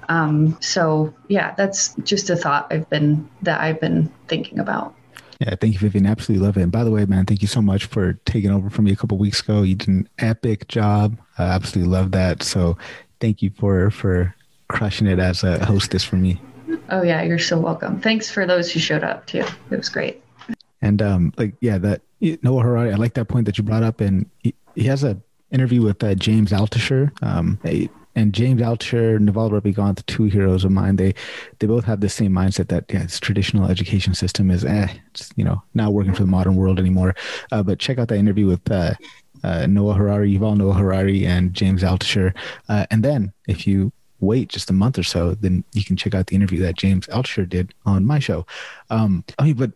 [0.09, 4.95] Um, so yeah, that's just a thought I've been that I've been thinking about.
[5.41, 6.07] Yeah, thank you, Vivian.
[6.07, 6.63] Absolutely love it.
[6.63, 8.97] And by the way, man, thank you so much for taking over from me a
[8.97, 9.63] couple weeks ago.
[9.63, 11.17] You did an epic job.
[11.39, 12.43] I absolutely love that.
[12.43, 12.77] So
[13.21, 14.35] thank you for for
[14.69, 16.41] crushing it as a hostess for me.
[16.91, 18.01] Oh yeah, you're so welcome.
[18.01, 19.45] Thanks for those who showed up too.
[19.71, 20.23] It was great.
[20.81, 22.93] And um, like yeah, that Noah Harari.
[22.93, 26.03] I like that point that you brought up, and he, he has a interview with
[26.03, 27.11] uh, James Altucher.
[27.23, 27.59] Um,
[28.19, 31.15] and James Altucher, Naval Ravikant, two heroes of mine, they
[31.61, 35.31] they both have the same mindset that yeah, this traditional education system is eh, it's,
[35.37, 37.15] you know, not working for the modern world anymore.
[37.53, 38.95] Uh, but check out that interview with uh,
[39.45, 42.35] uh, Noah Harari, Yuval Noah Harari, and James Altucher.
[42.69, 46.13] Uh, and then if you wait just a month or so, then you can check
[46.13, 48.45] out the interview that James Altucher did on my show.
[48.91, 49.71] Um, I mean, but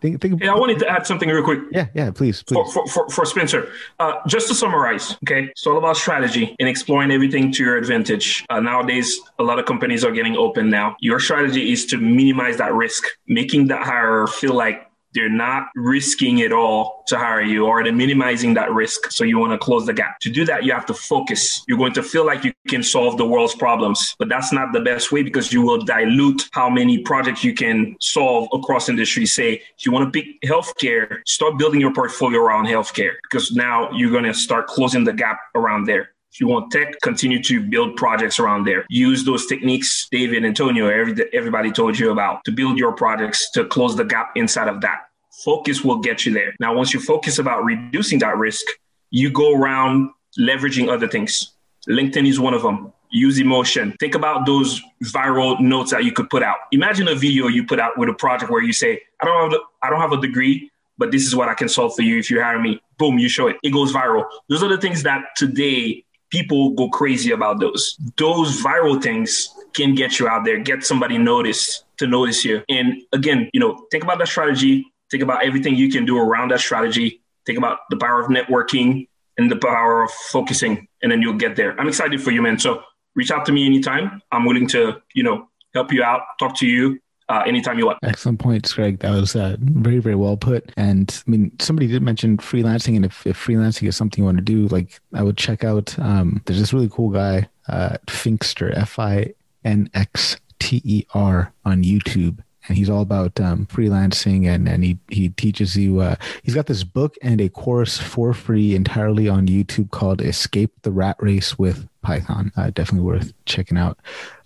[0.00, 1.60] Think, think yeah, I wanted to add something real quick.
[1.72, 2.54] Yeah, yeah, please, please.
[2.54, 6.68] For, for, for, for Spencer, uh, just to summarize, okay, it's all about strategy and
[6.68, 8.44] exploring everything to your advantage.
[8.50, 10.96] Uh, nowadays, a lot of companies are getting open now.
[11.00, 16.38] Your strategy is to minimize that risk, making that hire feel like they're not risking
[16.38, 19.10] it all to hire you or they're minimizing that risk.
[19.10, 20.18] So you want to close the gap.
[20.20, 21.64] To do that, you have to focus.
[21.68, 24.80] You're going to feel like you can solve the world's problems, but that's not the
[24.80, 29.26] best way because you will dilute how many projects you can solve across industry.
[29.26, 33.90] Say, if you want to pick healthcare, start building your portfolio around healthcare because now
[33.92, 36.13] you're going to start closing the gap around there.
[36.40, 38.84] You want tech, continue to build projects around there.
[38.88, 43.64] Use those techniques David, Antonio, every, everybody told you about to build your projects to
[43.64, 45.02] close the gap inside of that.
[45.44, 46.54] Focus will get you there.
[46.58, 48.64] Now, once you focus about reducing that risk,
[49.10, 51.52] you go around leveraging other things.
[51.88, 52.92] LinkedIn is one of them.
[53.10, 53.94] Use emotion.
[54.00, 56.56] Think about those viral notes that you could put out.
[56.72, 59.60] Imagine a video you put out with a project where you say, I don't have,
[59.84, 62.28] I don't have a degree, but this is what I can solve for you if
[62.28, 62.80] you hire me.
[62.98, 63.56] Boom, you show it.
[63.62, 64.24] It goes viral.
[64.48, 66.03] Those are the things that today
[66.34, 67.96] people go crazy about those.
[68.18, 72.64] Those viral things can get you out there, get somebody notice to notice you.
[72.68, 76.50] And again, you know, think about that strategy, think about everything you can do around
[76.50, 79.06] that strategy, think about the power of networking
[79.38, 81.78] and the power of focusing, and then you'll get there.
[81.80, 82.58] I'm excited for you, man.
[82.58, 82.82] So
[83.14, 84.20] reach out to me anytime.
[84.32, 87.98] I'm willing to, you know, help you out, talk to you, uh, anytime you want.
[88.02, 88.98] Excellent points, Greg.
[89.00, 90.72] That was uh, very, very well put.
[90.76, 94.38] And I mean, somebody did mention freelancing, and if, if freelancing is something you want
[94.38, 95.98] to do, like I would check out.
[95.98, 99.34] Um, there's this really cool guy, uh, Finxter, F I
[99.64, 102.38] N X T E R, on YouTube.
[102.66, 106.00] And he's all about um, freelancing, and, and he he teaches you.
[106.00, 110.72] Uh, he's got this book and a course for free entirely on YouTube called "Escape
[110.80, 113.98] the Rat Race with Python." Uh, definitely worth checking out.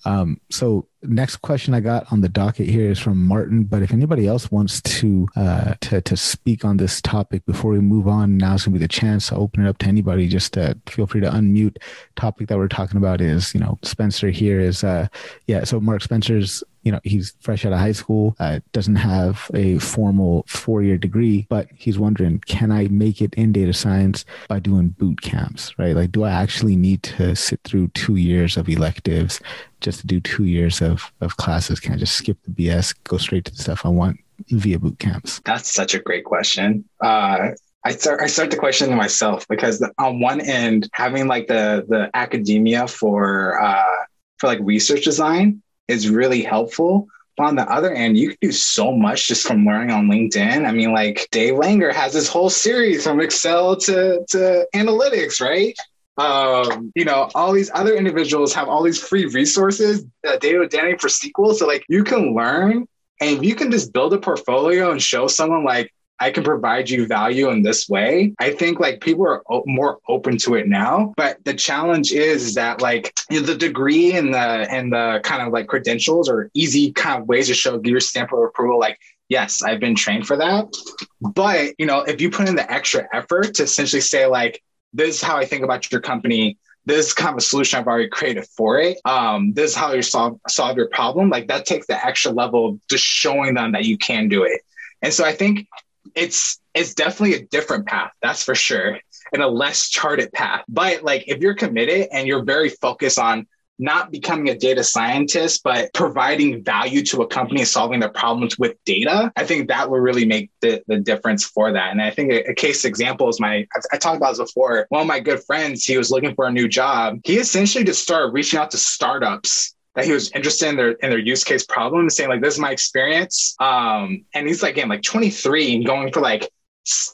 [0.05, 3.64] Um, so next question I got on the docket here is from Martin.
[3.64, 7.81] But if anybody else wants to uh, to to speak on this topic before we
[7.81, 10.29] move on, now's gonna be the chance to open it up to anybody.
[10.29, 11.77] Just uh, feel free to unmute.
[12.16, 15.09] Topic that we're talking about is you know Spencer here is uh
[15.47, 15.64] yeah.
[15.64, 19.79] So Mark Spencer's you know he's fresh out of high school uh, doesn't have a
[19.79, 24.88] formal four-year degree but he's wondering can i make it in data science by doing
[24.88, 29.38] boot camps right like do i actually need to sit through two years of electives
[29.81, 31.81] just to do two years of, of classes?
[31.81, 34.18] Can I just skip the BS, go straight to the stuff I want
[34.51, 35.40] via boot camps?
[35.44, 36.85] That's such a great question.
[37.01, 37.51] Uh,
[37.85, 42.11] I start I start to question myself because on one end, having like the the
[42.12, 44.05] academia for uh,
[44.38, 47.09] for like research design is really helpful.
[47.37, 50.66] But on the other end, you can do so much just from learning on LinkedIn.
[50.66, 55.77] I mean, like Dave Langer has this whole series from Excel to to analytics, right?
[56.18, 60.98] um, you know, all these other individuals have all these free resources, uh, data Danny
[60.98, 61.55] for SQL.
[61.55, 62.88] So like you can learn
[63.20, 67.07] and you can just build a portfolio and show someone like, I can provide you
[67.07, 68.35] value in this way.
[68.38, 72.54] I think like people are o- more open to it now, but the challenge is
[72.54, 76.50] that like you know, the degree and the and the kind of like credentials or
[76.54, 78.78] easy kind of ways to show your stamp of approval.
[78.78, 80.74] Like yes, I've been trained for that,
[81.20, 85.16] but you know if you put in the extra effort to essentially say like this
[85.16, 86.59] is how I think about your company.
[86.85, 88.98] This is kind of a solution I've already created for it.
[89.04, 91.28] Um, this is how you solve solve your problem.
[91.28, 94.62] Like that takes the extra level of just showing them that you can do it.
[95.02, 95.68] And so I think
[96.14, 98.99] it's it's definitely a different path, that's for sure,
[99.33, 100.64] and a less charted path.
[100.68, 103.47] But like if you're committed and you're very focused on
[103.79, 108.77] not becoming a data scientist, but providing value to a company solving their problems with
[108.85, 111.92] data, I think that will really make the, the difference for that.
[111.92, 114.87] And I think a, a case example is my, I, I talked about this before.
[114.88, 117.21] One of my good friends, he was looking for a new job.
[117.25, 121.11] He essentially just started reaching out to startups that he was interested in their in
[121.11, 124.88] their use case problem, saying like, "This is my experience." Um, and he's like, again,
[124.88, 126.48] like 23 and going for like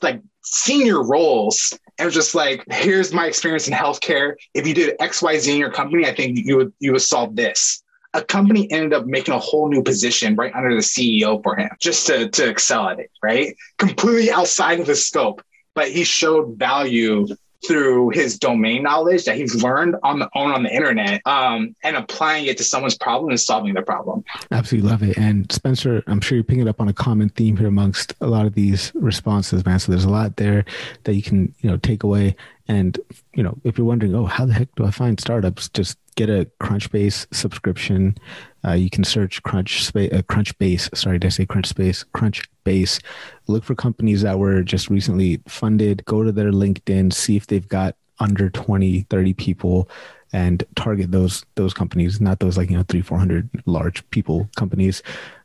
[0.02, 4.34] like senior roles and just like, here's my experience in healthcare.
[4.52, 7.00] If you did X, Y, Z in your company, I think you would you would
[7.00, 7.82] solve this.
[8.12, 11.70] A company ended up making a whole new position right under the CEO for him
[11.80, 13.56] just to, to excel at it, right?
[13.78, 15.42] Completely outside of his scope.
[15.74, 17.26] But he showed value
[17.66, 21.96] through his domain knowledge that he's learned on the own on the internet um, and
[21.96, 24.24] applying it to someone's problem and solving the problem.
[24.50, 25.16] Absolutely love it.
[25.16, 28.46] And Spencer, I'm sure you're picking up on a common theme here amongst a lot
[28.46, 29.78] of these responses, man.
[29.78, 30.64] So there's a lot there
[31.04, 32.36] that you can, you know, take away.
[32.66, 32.98] And,
[33.34, 35.68] you know, if you're wondering, oh, how the heck do I find startups?
[35.68, 38.16] Just get a Crunchbase subscription.
[38.64, 40.96] Uh, you can search Crunch uh, Crunchbase.
[40.96, 42.04] Sorry, did I say Crunchbase?
[42.14, 43.02] Crunchbase.
[43.48, 46.04] Look for companies that were just recently funded.
[46.06, 49.88] Go to their LinkedIn, see if they've got under 20, 30 people
[50.34, 54.48] and target those those companies, not those like you know three four hundred large people
[54.56, 55.00] companies.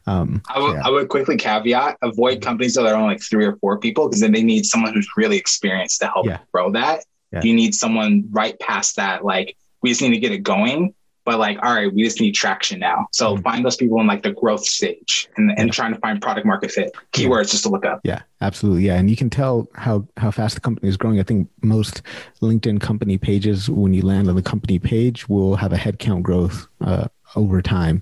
[0.09, 0.81] Um, I, would, yeah.
[0.85, 4.21] I would quickly caveat: avoid companies that are only like three or four people because
[4.21, 6.39] then they need someone who's really experienced to help yeah.
[6.51, 7.05] grow that.
[7.31, 7.41] Yeah.
[7.43, 10.95] You need someone right past that, like we just need to get it going.
[11.25, 13.07] But like, all right, we just need traction now.
[13.11, 13.43] So mm-hmm.
[13.43, 16.71] find those people in like the growth stage and, and trying to find product market
[16.71, 16.91] fit.
[17.11, 17.99] Keywords just to look up.
[18.03, 18.87] Yeah, absolutely.
[18.87, 18.95] Yeah.
[18.95, 21.19] And you can tell how how fast the company is growing.
[21.19, 22.01] I think most
[22.41, 26.67] LinkedIn company pages, when you land on the company page, will have a headcount growth
[26.81, 28.01] uh, over time.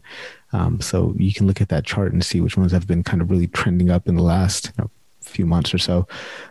[0.54, 3.22] Um, so you can look at that chart and see which ones have been kind
[3.22, 4.90] of really trending up in the last you know,
[5.22, 6.08] few months or so.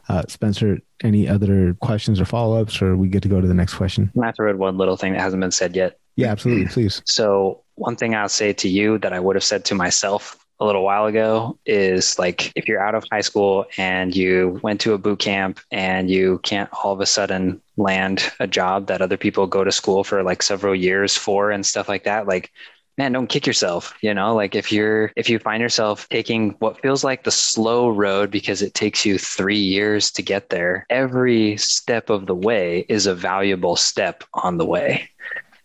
[0.09, 3.55] Uh, Spencer, any other questions or follow ups, or we get to go to the
[3.55, 4.11] next question?
[4.21, 5.99] I have to read one little thing that hasn't been said yet.
[6.17, 6.67] Yeah, absolutely.
[6.73, 7.03] Please.
[7.05, 10.65] So, one thing I'll say to you that I would have said to myself a
[10.65, 14.95] little while ago is like if you're out of high school and you went to
[14.95, 19.19] a boot camp and you can't all of a sudden land a job that other
[19.19, 22.51] people go to school for like several years for and stuff like that, like
[22.97, 24.35] man don't kick yourself you know?
[24.35, 28.63] Like if you're if you find yourself taking what feels like the slow road because
[28.63, 33.15] it takes you 3 years to get there every step of the way is a
[33.15, 35.11] valuable step on the way.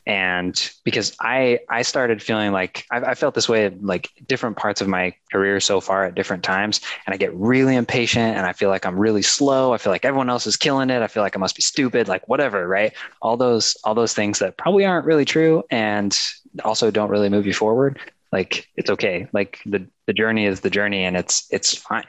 [0.08, 4.82] And because i i started feeling like I, I, felt this way like different parts
[4.82, 8.52] of my career so far at different times and i get really impatient and i
[8.52, 9.74] feel like i'm really slow.
[9.76, 11.04] I feel like everyone else is killing it.
[11.04, 12.94] I feel like i must be stupid like whatever right?
[13.22, 16.17] All those all those things that probably aren't really true and
[16.63, 17.99] also don't really move you forward
[18.31, 19.27] like it's okay.
[19.33, 22.07] Like the the journey is the journey and it's it's fine.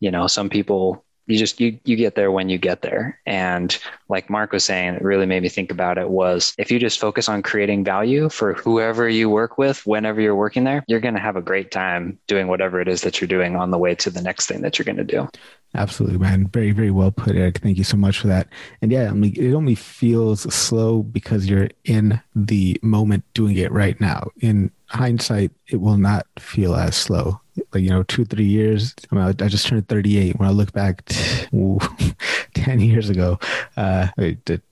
[0.00, 3.20] You know some people you just you you get there when you get there.
[3.24, 3.76] And
[4.08, 7.00] like mark was saying it really made me think about it was if you just
[7.00, 11.14] focus on creating value for whoever you work with whenever you're working there you're going
[11.14, 13.94] to have a great time doing whatever it is that you're doing on the way
[13.94, 15.26] to the next thing that you're going to do
[15.74, 16.48] absolutely man.
[16.48, 17.58] Very very well put eric.
[17.58, 18.48] Thank you so much for that.
[18.80, 23.72] And yeah i mean it only feels slow because you're in the moment doing it
[23.72, 24.30] right now.
[24.40, 27.40] In hindsight it will not feel as slow.
[27.72, 30.72] Like you know two three years I, mean, I just turned 38 when i look
[30.72, 31.78] back t- ooh,
[32.54, 33.38] 10 years ago
[33.76, 34.62] uh the, the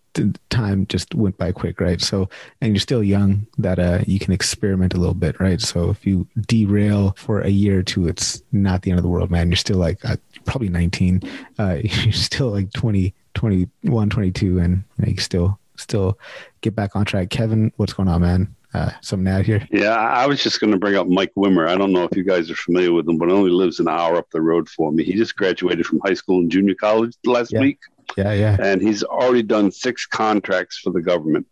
[0.48, 2.28] time just went by quick right so
[2.60, 6.04] and you're still young that uh you can experiment a little bit right so if
[6.04, 9.48] you derail for a year or two it's not the end of the world man
[9.48, 11.22] you're still like uh, probably 19
[11.58, 16.18] uh you're still like 20 21 22 and you, know, you still still
[16.60, 19.66] get back on track kevin what's going on man uh, something out here?
[19.70, 21.68] Yeah, I was just going to bring up Mike Wimmer.
[21.68, 23.88] I don't know if you guys are familiar with him, but he only lives an
[23.88, 25.02] hour up the road for me.
[25.02, 27.60] He just graduated from high school and junior college last yeah.
[27.60, 27.78] week.
[28.16, 28.56] Yeah, yeah.
[28.60, 31.46] And he's already done six contracts for the government.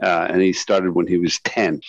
[0.00, 1.80] Uh, and he started when he was 10.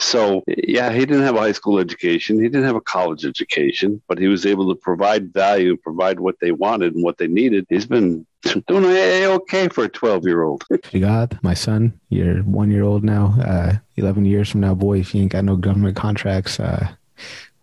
[0.00, 2.38] So, yeah, he didn't have a high school education.
[2.38, 6.36] He didn't have a college education, but he was able to provide value, provide what
[6.40, 7.66] they wanted and what they needed.
[7.68, 8.26] He's been
[8.66, 10.64] doing okay for a 12 year old.
[10.98, 13.34] God, my son, you're one year old now.
[13.44, 16.88] Uh, 11 years from now, boy, if you ain't got no government contracts, uh,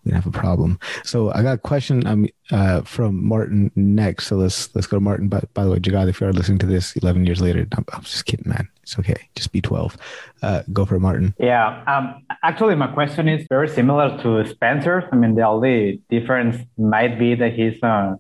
[0.06, 0.80] we have a problem.
[1.04, 4.28] So I got a question um, uh, from Martin next.
[4.28, 5.28] So let's let's go to Martin.
[5.28, 7.86] By, by the way, Jagad, if you are listening to this 11 years later, I'm,
[7.92, 8.70] I'm just kidding, man.
[8.84, 9.16] It's okay.
[9.36, 9.98] Just be 12.
[10.44, 11.34] Uh, go for Martin.
[11.40, 11.84] Yeah.
[11.88, 15.04] Um, actually, my question is very similar to Spencer's.
[15.12, 18.16] I mean, the only difference might be that he's uh,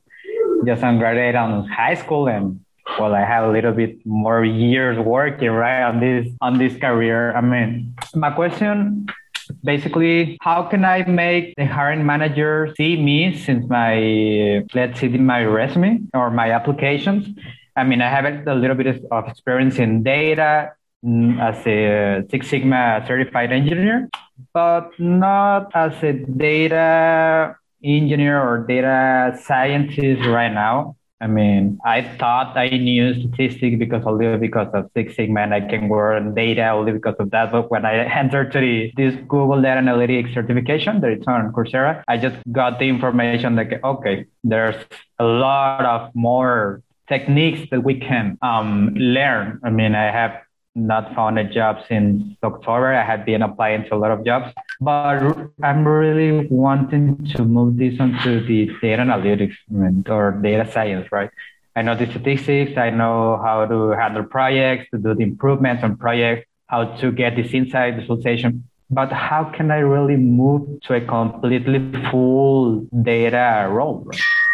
[0.65, 2.62] just graduated on high school and
[3.00, 7.36] well, I have a little bit more years working right on this on this career.
[7.36, 9.08] I mean, my question
[9.63, 15.43] basically how can i make the hiring manager see me since my let's see my
[15.43, 17.27] resume or my applications
[17.75, 20.71] i mean i have a little bit of experience in data
[21.04, 24.10] mm, as a six sigma certified engineer
[24.54, 30.96] but not as a data engineer or data scientist right now.
[31.26, 35.62] I mean, I thought I knew statistics because only because of Six Sigma and I
[35.62, 37.52] can work on data only because of that.
[37.52, 42.04] But when I entered to the, this Google Data Analytics certification that it's on Coursera,
[42.08, 44.76] I just got the information like, okay, there's
[45.17, 49.60] a lot of more techniques that we can um, learn.
[49.63, 50.44] I mean, I have
[50.76, 52.94] not found a job since October.
[52.94, 55.23] I have been applying to a lot of jobs, but
[55.63, 59.56] I'm really wanting to move this onto the data analytics
[60.10, 61.30] or data science, right?
[61.76, 62.78] I know the statistics.
[62.78, 67.36] I know how to handle projects, to do the improvements on projects, how to get
[67.36, 68.67] this insight visualization.
[68.90, 74.10] But how can I really move to a completely full data role?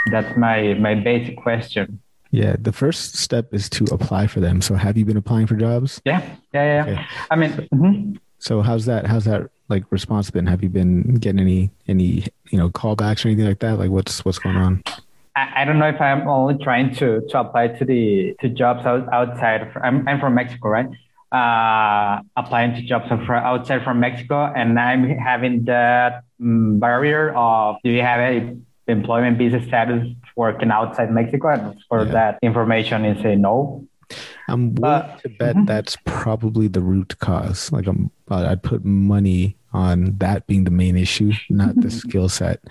[0.09, 2.01] That's my my basic question.
[2.31, 4.61] Yeah, the first step is to apply for them.
[4.61, 6.01] So, have you been applying for jobs?
[6.05, 6.91] Yeah, yeah, yeah.
[6.91, 7.05] Okay.
[7.29, 8.15] I mean, mm-hmm.
[8.39, 9.05] so how's that?
[9.05, 10.47] How's that like response been?
[10.47, 13.77] Have you been getting any any you know callbacks or anything like that?
[13.77, 14.81] Like, what's what's going on?
[15.35, 18.85] I, I don't know if I'm only trying to to apply to the to jobs
[18.85, 19.63] out, outside.
[19.63, 20.89] Of, I'm I'm from Mexico, right?
[21.33, 27.89] Uh, applying to jobs outside from Mexico, and I'm having that um, barrier of do
[27.89, 28.55] you have a
[28.87, 32.11] employment visa status working outside Mexico, and for yeah.
[32.11, 33.87] that information is a no.
[34.47, 35.65] I'm willing uh, to bet mm-hmm.
[35.65, 37.71] that's probably the root cause.
[37.71, 42.61] Like I'm, I'd put money on that being the main issue, not the skill set.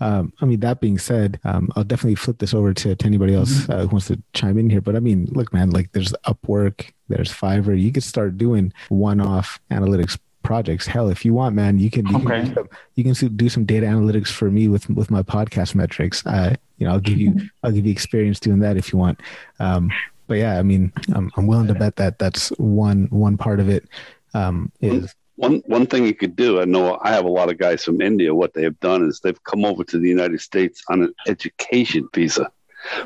[0.00, 3.34] Um, I mean, that being said, um, I'll definitely flip this over to, to anybody
[3.34, 3.72] else mm-hmm.
[3.72, 4.82] uh, who wants to chime in here.
[4.82, 7.80] But I mean, look, man, like there's Upwork, there's Fiverr.
[7.80, 10.86] You could start doing one-off analytics projects.
[10.86, 12.24] Hell, if you want, man, you can you, okay.
[12.24, 15.74] can, do some, you can do some data analytics for me with with my podcast
[15.74, 16.26] metrics.
[16.26, 19.20] I, you know, I'll give you I'll give you experience doing that if you want.
[19.58, 19.90] Um,
[20.26, 23.68] but yeah, I mean, I'm I'm willing to bet that that's one one part of
[23.68, 23.88] it.
[24.34, 26.60] Um, is one one thing you could do.
[26.60, 28.34] I know I have a lot of guys from India.
[28.34, 32.08] What they have done is they've come over to the United States on an education
[32.14, 32.50] visa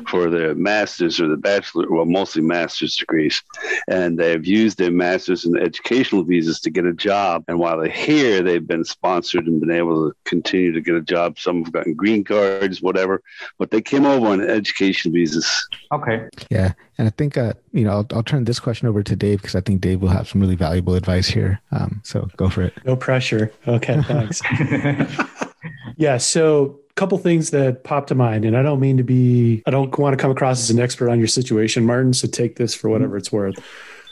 [0.07, 3.41] for their master's or the bachelor, well, mostly master's degrees.
[3.87, 7.43] And they've used their master's and educational visas to get a job.
[7.47, 11.01] And while they're here, they've been sponsored and been able to continue to get a
[11.01, 11.39] job.
[11.39, 13.21] Some have gotten green cards, whatever,
[13.57, 15.67] but they came over on education visas.
[15.91, 16.27] Okay.
[16.49, 16.73] Yeah.
[16.97, 19.55] And I think, uh, you know, I'll, I'll turn this question over to Dave because
[19.55, 21.61] I think Dave will have some really valuable advice here.
[21.71, 22.73] Um, so go for it.
[22.85, 23.51] No pressure.
[23.67, 24.01] Okay.
[24.03, 24.41] Thanks.
[25.97, 26.17] yeah.
[26.17, 29.95] So, couple things that pop to mind, and I don't mean to be, I don't
[29.97, 32.13] want to come across as an expert on your situation, Martin.
[32.13, 33.55] So take this for whatever it's worth.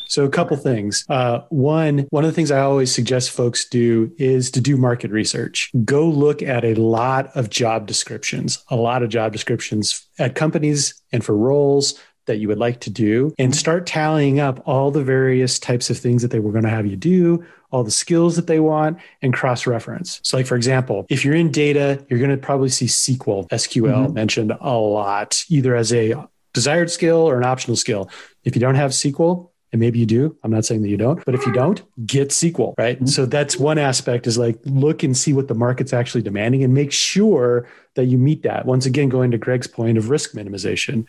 [0.08, 1.04] So a couple things.
[1.10, 5.10] Uh, one, one of the things I always suggest folks do is to do market
[5.10, 5.72] research.
[5.84, 11.02] Go look at a lot of job descriptions, a lot of job descriptions at companies
[11.12, 15.04] and for roles that you would like to do and start tallying up all the
[15.04, 18.38] various types of things that they were going to have you do all the skills
[18.38, 20.22] that they want and cross reference.
[20.24, 24.06] So, like for example, if you're in data, you're going to probably see SQL, SQL
[24.06, 24.14] mm-hmm.
[24.14, 26.16] mentioned a lot, either as a
[26.54, 28.10] desired skill or an optional skill.
[28.46, 31.26] If you don't have SQL, and maybe you do, I'm not saying that you don't,
[31.26, 32.96] but if you don't, get SQL, right?
[32.96, 33.08] Mm-hmm.
[33.08, 36.74] So that's one aspect is like look and see what the market's actually demanding and
[36.74, 38.66] make sure that you meet that.
[38.66, 41.06] Once again, going to Greg's point of risk minimization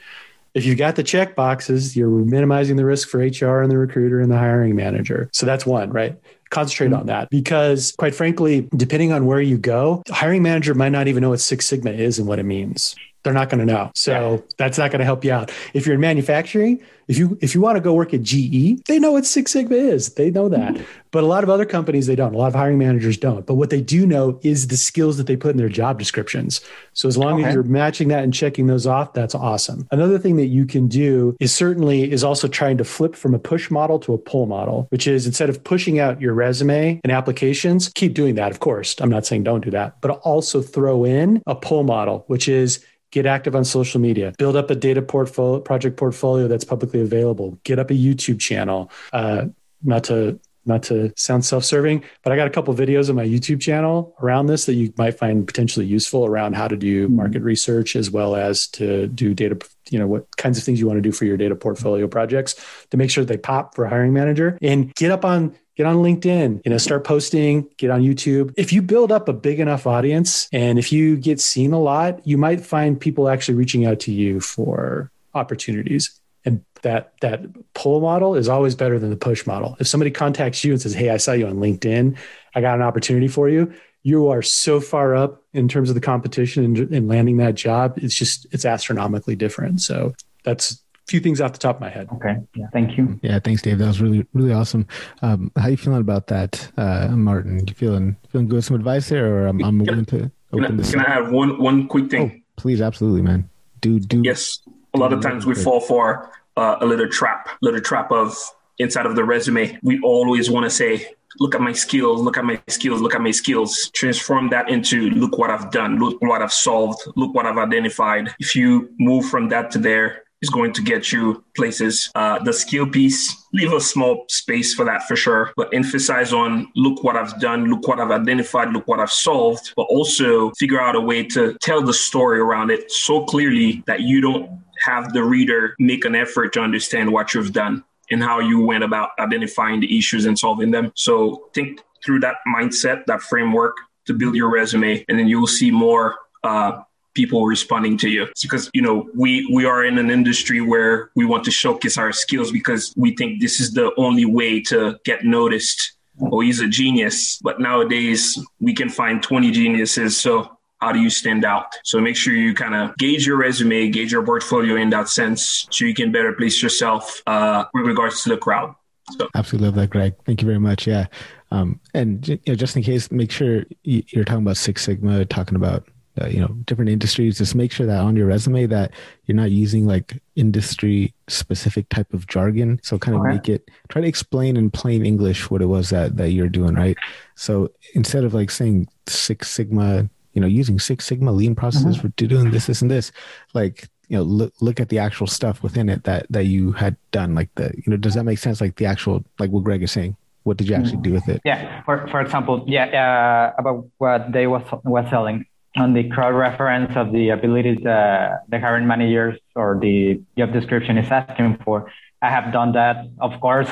[0.56, 4.20] if you've got the check boxes, you're minimizing the risk for HR and the recruiter
[4.20, 5.28] and the hiring manager.
[5.34, 6.18] So that's one, right?
[6.48, 7.00] Concentrate mm-hmm.
[7.00, 11.08] on that because, quite frankly, depending on where you go, the hiring manager might not
[11.08, 12.96] even know what Six Sigma is and what it means.
[13.26, 13.90] They're not going to know.
[13.96, 14.54] So yeah.
[14.56, 15.50] that's not going to help you out.
[15.74, 19.00] If you're in manufacturing, if you if you want to go work at GE, they
[19.00, 20.14] know what Six Sigma is.
[20.14, 20.74] They know that.
[20.74, 20.84] Mm-hmm.
[21.10, 22.34] But a lot of other companies they don't.
[22.34, 23.46] A lot of hiring managers don't.
[23.46, 26.60] But what they do know is the skills that they put in their job descriptions.
[26.92, 27.48] So as long okay.
[27.48, 29.88] as you're matching that and checking those off, that's awesome.
[29.90, 33.38] Another thing that you can do is certainly is also trying to flip from a
[33.38, 37.12] push model to a pull model, which is instead of pushing out your resume and
[37.12, 38.94] applications, keep doing that, of course.
[39.00, 42.84] I'm not saying don't do that, but also throw in a pull model, which is
[43.10, 44.32] get active on social media.
[44.38, 47.58] Build up a data portfolio project portfolio that's publicly available.
[47.64, 48.90] Get up a youtube channel.
[49.12, 49.46] Uh,
[49.82, 53.60] not to not to sound self-serving but i got a couple videos on my youtube
[53.60, 57.14] channel around this that you might find potentially useful around how to do mm-hmm.
[57.14, 59.56] market research as well as to do data
[59.90, 62.54] you know what kinds of things you want to do for your data portfolio projects
[62.90, 64.58] to make sure they pop for a hiring manager.
[64.62, 68.52] And get up on get on LinkedIn, you know, start posting, get on YouTube.
[68.56, 72.26] If you build up a big enough audience and if you get seen a lot,
[72.26, 76.18] you might find people actually reaching out to you for opportunities.
[76.44, 77.42] And that that
[77.74, 79.76] pull model is always better than the push model.
[79.80, 82.16] If somebody contacts you and says, "Hey, I saw you on LinkedIn.
[82.54, 83.72] I got an opportunity for you."
[84.04, 87.98] You are so far up in terms of the competition and, and landing that job.
[87.98, 89.80] It's just it's astronomically different.
[89.80, 90.14] So
[90.44, 92.08] that's few things off the top of my head.
[92.14, 92.36] Okay.
[92.54, 92.66] Yeah.
[92.72, 93.18] Thank you.
[93.22, 93.38] Yeah.
[93.38, 93.78] Thanks, Dave.
[93.78, 94.86] That was really, really awesome.
[95.22, 97.66] Um, how you feeling about that, uh, Martin?
[97.66, 98.64] You feeling feeling good?
[98.64, 100.90] Some advice there, or I'm, I'm willing to open can I, this.
[100.90, 102.42] Can I have one one quick thing?
[102.44, 103.48] Oh, please, absolutely, man.
[103.80, 104.22] Do do.
[104.24, 104.60] Yes.
[104.96, 108.36] a lot of times we fall for uh, a little trap, little trap of
[108.78, 109.78] inside of the resume.
[109.82, 111.06] We always want to say,
[111.38, 113.90] look at my skills, look at my skills, look at my skills.
[113.90, 118.34] Transform that into look what I've done, look what I've solved, look what I've identified.
[118.38, 122.10] If you move from that to there, is going to get you places.
[122.14, 123.22] Uh, the skill piece,
[123.52, 127.66] leave a small space for that for sure, but emphasize on look what I've done,
[127.70, 131.56] look what I've identified, look what I've solved, but also figure out a way to
[131.60, 134.48] tell the story around it so clearly that you don't
[134.84, 138.84] have the reader make an effort to understand what you've done and how you went
[138.84, 140.92] about identifying the issues and solving them.
[140.94, 143.74] So think through that mindset, that framework
[144.06, 146.82] to build your resume, and then you'll see more uh,
[147.16, 148.24] people responding to you.
[148.24, 151.96] It's because you know we we are in an industry where we want to showcase
[151.98, 155.94] our skills because we think this is the only way to get noticed.
[156.20, 157.38] Oh, he's a genius.
[157.42, 160.18] But nowadays we can find 20 geniuses.
[160.18, 161.66] So how do you stand out?
[161.84, 165.66] So make sure you kind of gauge your resume, gauge your portfolio in that sense,
[165.70, 168.74] so you can better place yourself uh, with regards to the crowd.
[169.18, 169.28] So.
[169.34, 170.14] Absolutely love that, Greg.
[170.24, 170.86] Thank you very much.
[170.86, 171.06] Yeah,
[171.52, 175.54] um, and you know, just in case, make sure you're talking about Six Sigma, talking
[175.56, 175.88] about
[176.20, 177.38] uh, you know different industries.
[177.38, 178.92] Just make sure that on your resume that
[179.26, 182.80] you're not using like industry specific type of jargon.
[182.82, 183.32] So kind of okay.
[183.32, 186.74] make it try to explain in plain English what it was that that you're doing,
[186.74, 186.96] right?
[187.34, 192.08] So instead of like saying Six Sigma you know, using Six Sigma lean processes mm-hmm.
[192.08, 193.10] for doing this, this, and this.
[193.54, 196.94] Like, you know, look look at the actual stuff within it that that you had
[197.10, 197.34] done.
[197.34, 198.60] Like the, you know, does that make sense?
[198.60, 200.14] Like the actual, like what Greg is saying.
[200.42, 201.40] What did you actually do with it?
[201.44, 201.82] Yeah.
[201.84, 205.46] For for example, yeah, uh, about what they was was selling
[205.76, 210.98] on the crowd reference of the abilities uh, the hiring managers or the job description
[210.98, 211.90] is asking for.
[212.22, 213.70] I have done that, of course.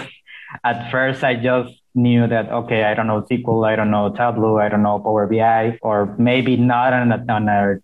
[0.62, 4.58] At first, I just knew that okay i don't know sql i don't know tableau
[4.58, 7.78] i don't know power bi or maybe not on a, on a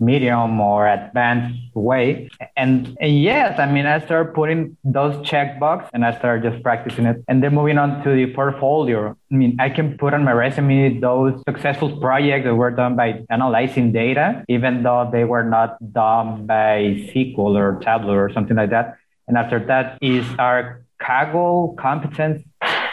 [0.00, 2.28] medium or advanced way.
[2.56, 7.06] And, and, yes i mean i started putting those checkbox and i started just practicing
[7.06, 7.22] it.
[7.28, 9.16] And then moving on to the portfolio.
[9.30, 13.24] I mean i can put on my resume those successful projects that were done by
[13.30, 18.70] analyzing data even though they were not done by sql or tableau or something like
[18.70, 18.96] that.
[19.28, 22.44] And after that is our Kaggle competence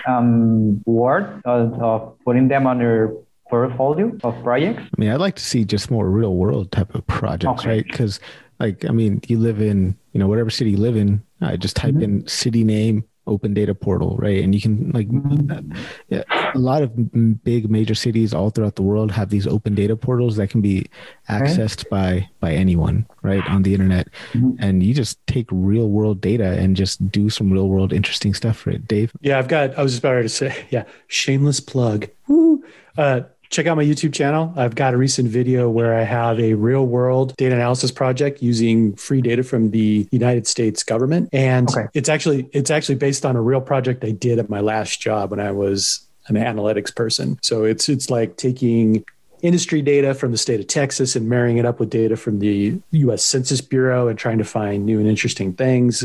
[0.07, 3.15] um, worth of, of putting them on your
[3.49, 4.83] portfolio of projects?
[4.83, 7.69] I mean, I'd like to see just more real world type of projects, okay.
[7.69, 7.87] right?
[7.87, 8.19] Because,
[8.59, 11.75] like, I mean, you live in, you know, whatever city you live in, I just
[11.75, 12.03] type mm-hmm.
[12.03, 14.43] in city name, open data portal, right?
[14.43, 15.07] And you can like
[16.09, 16.23] yeah,
[16.55, 20.37] a lot of big major cities all throughout the world have these open data portals
[20.37, 20.87] that can be
[21.29, 21.89] accessed okay.
[21.91, 24.07] by by anyone, right, on the internet.
[24.33, 24.55] Mm-hmm.
[24.59, 28.57] And you just take real world data and just do some real world interesting stuff
[28.57, 29.11] for it, Dave.
[29.21, 29.77] Yeah, I've got.
[29.77, 32.07] I was just about to say, yeah, shameless plug.
[32.27, 32.63] Woo.
[32.97, 34.53] Uh, check out my YouTube channel.
[34.55, 38.95] I've got a recent video where I have a real world data analysis project using
[38.95, 41.29] free data from the United States government.
[41.33, 41.87] And okay.
[41.93, 45.31] it's actually it's actually based on a real project I did at my last job
[45.31, 47.39] when I was an analytics person.
[47.41, 49.05] So it's it's like taking
[49.41, 52.79] industry data from the state of Texas and marrying it up with data from the
[52.91, 56.03] US Census Bureau and trying to find new and interesting things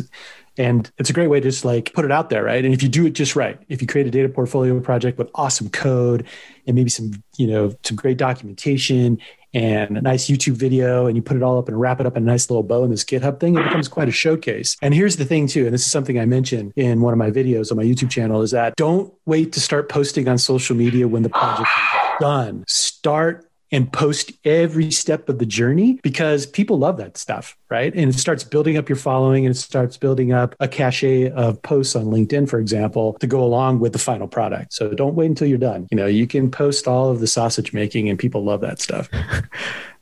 [0.58, 2.64] and it's a great way to just like put it out there, right?
[2.64, 5.30] And if you do it just right, if you create a data portfolio project with
[5.34, 6.26] awesome code
[6.66, 9.18] and maybe some, you know, some great documentation
[9.54, 12.16] and a nice YouTube video, and you put it all up and wrap it up
[12.16, 14.78] in a nice little bow in this GitHub thing, it becomes quite a showcase.
[14.80, 17.30] And here's the thing, too, and this is something I mentioned in one of my
[17.30, 21.06] videos on my YouTube channel is that don't wait to start posting on social media
[21.06, 22.64] when the project is done.
[22.66, 27.92] Start and post every step of the journey because people love that stuff, right?
[27.94, 31.02] And it starts building up your following and it starts building up a cache
[31.34, 34.74] of posts on LinkedIn, for example, to go along with the final product.
[34.74, 35.88] So don't wait until you're done.
[35.90, 39.08] You know, you can post all of the sausage making and people love that stuff.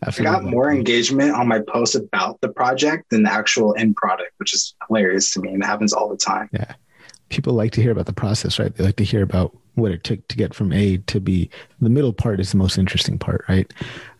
[0.02, 4.32] I got more engagement on my post about the project than the actual end product,
[4.38, 5.52] which is hilarious to me.
[5.52, 6.48] And it happens all the time.
[6.52, 6.74] Yeah.
[7.28, 8.74] People like to hear about the process, right?
[8.74, 11.50] They like to hear about what it took to get from A to B.
[11.80, 13.72] The middle part is the most interesting part, right?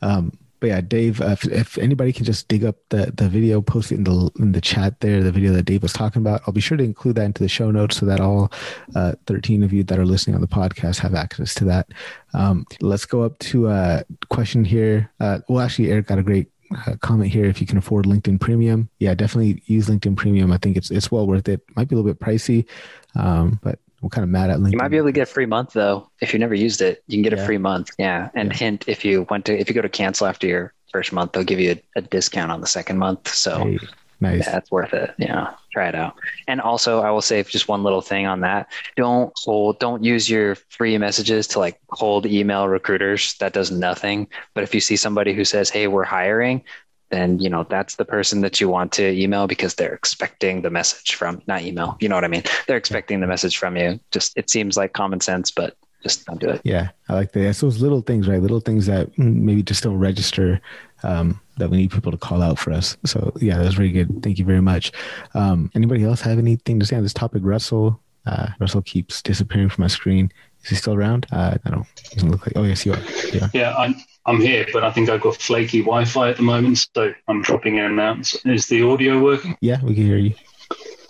[0.02, 3.62] Um, but yeah, Dave, uh, if, if, anybody can just dig up the, the video,
[3.62, 6.42] post it in the in the chat there, the video that Dave was talking about.
[6.46, 8.52] I'll be sure to include that into the show notes so that all
[8.94, 11.88] uh, 13 of you that are listening on the podcast have access to that.
[12.34, 15.10] Um, let's go up to a question here.
[15.18, 16.50] Uh, well, actually, Eric got a great
[16.86, 17.46] uh, comment here.
[17.46, 20.52] If you can afford LinkedIn Premium, yeah, definitely use LinkedIn Premium.
[20.52, 21.62] I think it's it's well worth it.
[21.74, 22.66] Might be a little bit pricey,
[23.14, 24.72] um, but I'm kind of mad at LinkedIn.
[24.72, 26.10] You might be able to get a free month though.
[26.20, 27.42] If you never used it, you can get yeah.
[27.42, 27.90] a free month.
[27.98, 28.30] Yeah.
[28.34, 28.56] And yeah.
[28.56, 31.44] hint if you want to if you go to cancel after your first month, they'll
[31.44, 33.28] give you a, a discount on the second month.
[33.28, 33.78] So hey,
[34.20, 34.46] nice.
[34.46, 35.14] Yeah, that's worth it.
[35.18, 35.54] Yeah.
[35.72, 36.16] Try it out.
[36.48, 38.68] And also I will say just one little thing on that.
[38.96, 43.34] Don't hold don't use your free messages to like cold email recruiters.
[43.34, 44.28] That does nothing.
[44.54, 46.64] But if you see somebody who says, Hey, we're hiring,
[47.10, 50.70] then you know that's the person that you want to email because they're expecting the
[50.70, 51.96] message from not email.
[52.00, 52.44] You know what I mean?
[52.66, 54.00] They're expecting the message from you.
[54.10, 56.60] Just it seems like common sense, but just don't do it.
[56.64, 57.46] Yeah, I like that.
[57.46, 58.40] It's those little things, right?
[58.40, 60.60] Little things that maybe just don't register
[61.02, 62.96] um, that we need people to call out for us.
[63.04, 64.22] So yeah, that was very good.
[64.22, 64.92] Thank you very much.
[65.34, 67.42] Um, anybody else have anything to say on this topic?
[67.44, 70.32] Russell, uh, Russell keeps disappearing from my screen.
[70.64, 71.26] Is he still around?
[71.32, 71.86] Uh, I don't.
[72.12, 72.56] Doesn't look like.
[72.56, 73.00] Oh yes, you are.
[73.32, 73.48] Yeah.
[73.52, 73.94] Yeah, I'm.
[74.26, 77.76] I'm here, but I think I've got flaky Wi-Fi at the moment, so I'm dropping
[77.76, 78.34] in and out.
[78.44, 79.56] Is the audio working?
[79.60, 80.34] Yeah, we can hear you.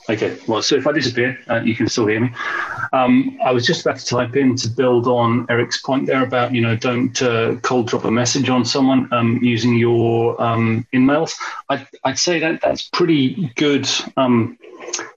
[0.08, 2.30] Okay, well, so if I disappear, uh, you can still hear me.
[2.92, 6.52] Um, I was just about to type in to build on Eric's point there about,
[6.52, 11.34] you know, don't uh, cold drop a message on someone um, using your um, InMails.
[11.68, 14.58] I'd, I'd, say that that's pretty good um,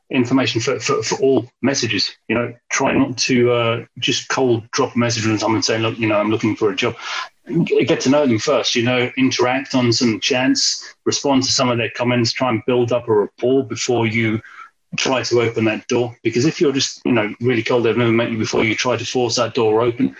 [0.10, 2.16] information for, for, for, all messages.
[2.28, 5.98] You know, try not to uh, just cold drop a message on someone saying, look,
[5.98, 6.96] you know, I'm looking for a job.
[7.66, 11.78] Get to know them first, you know, interact on some chats, respond to some of
[11.78, 14.42] their comments, try and build up a rapport before you
[14.96, 18.12] try to open that door because if you're just you know really cold they've never
[18.12, 20.16] met you before you try to force that door open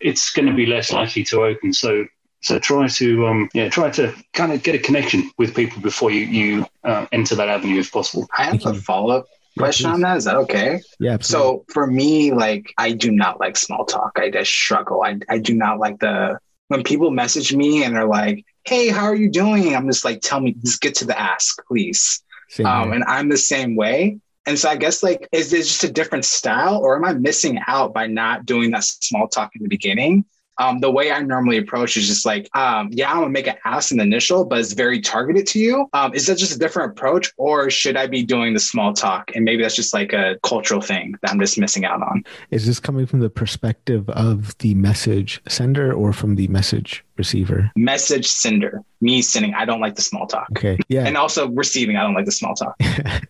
[0.00, 2.06] it's going to be less likely to open so
[2.40, 6.10] so try to um yeah try to kind of get a connection with people before
[6.10, 8.28] you you uh, enter that avenue if possible.
[8.36, 9.26] I have a follow-up
[9.58, 10.18] question on that.
[10.18, 10.80] Is that okay?
[11.00, 11.58] Yeah absolutely.
[11.58, 14.12] so for me like i do not like small talk.
[14.16, 15.02] I just struggle.
[15.02, 19.04] I, I do not like the when people message me and they're like hey how
[19.04, 19.74] are you doing?
[19.74, 22.22] I'm just like tell me just get to the ask please.
[22.64, 24.20] Um, and I'm the same way.
[24.48, 27.60] And so I guess like, is this just a different style or am I missing
[27.66, 30.24] out by not doing that small talk in the beginning?
[30.58, 33.56] Um, the way I normally approach is just like, um, yeah, I'm gonna make an
[33.64, 35.88] ask in the initial, but it's very targeted to you.
[35.92, 39.30] Um, is that just a different approach, or should I be doing the small talk?
[39.34, 42.24] And maybe that's just like a cultural thing that I'm just missing out on.
[42.50, 47.70] Is this coming from the perspective of the message sender or from the message receiver?
[47.76, 48.82] Message sender.
[49.00, 49.54] Me sending.
[49.54, 50.48] I don't like the small talk.
[50.56, 50.78] Okay.
[50.88, 51.04] Yeah.
[51.04, 51.96] And also receiving.
[51.96, 52.74] I don't like the small talk.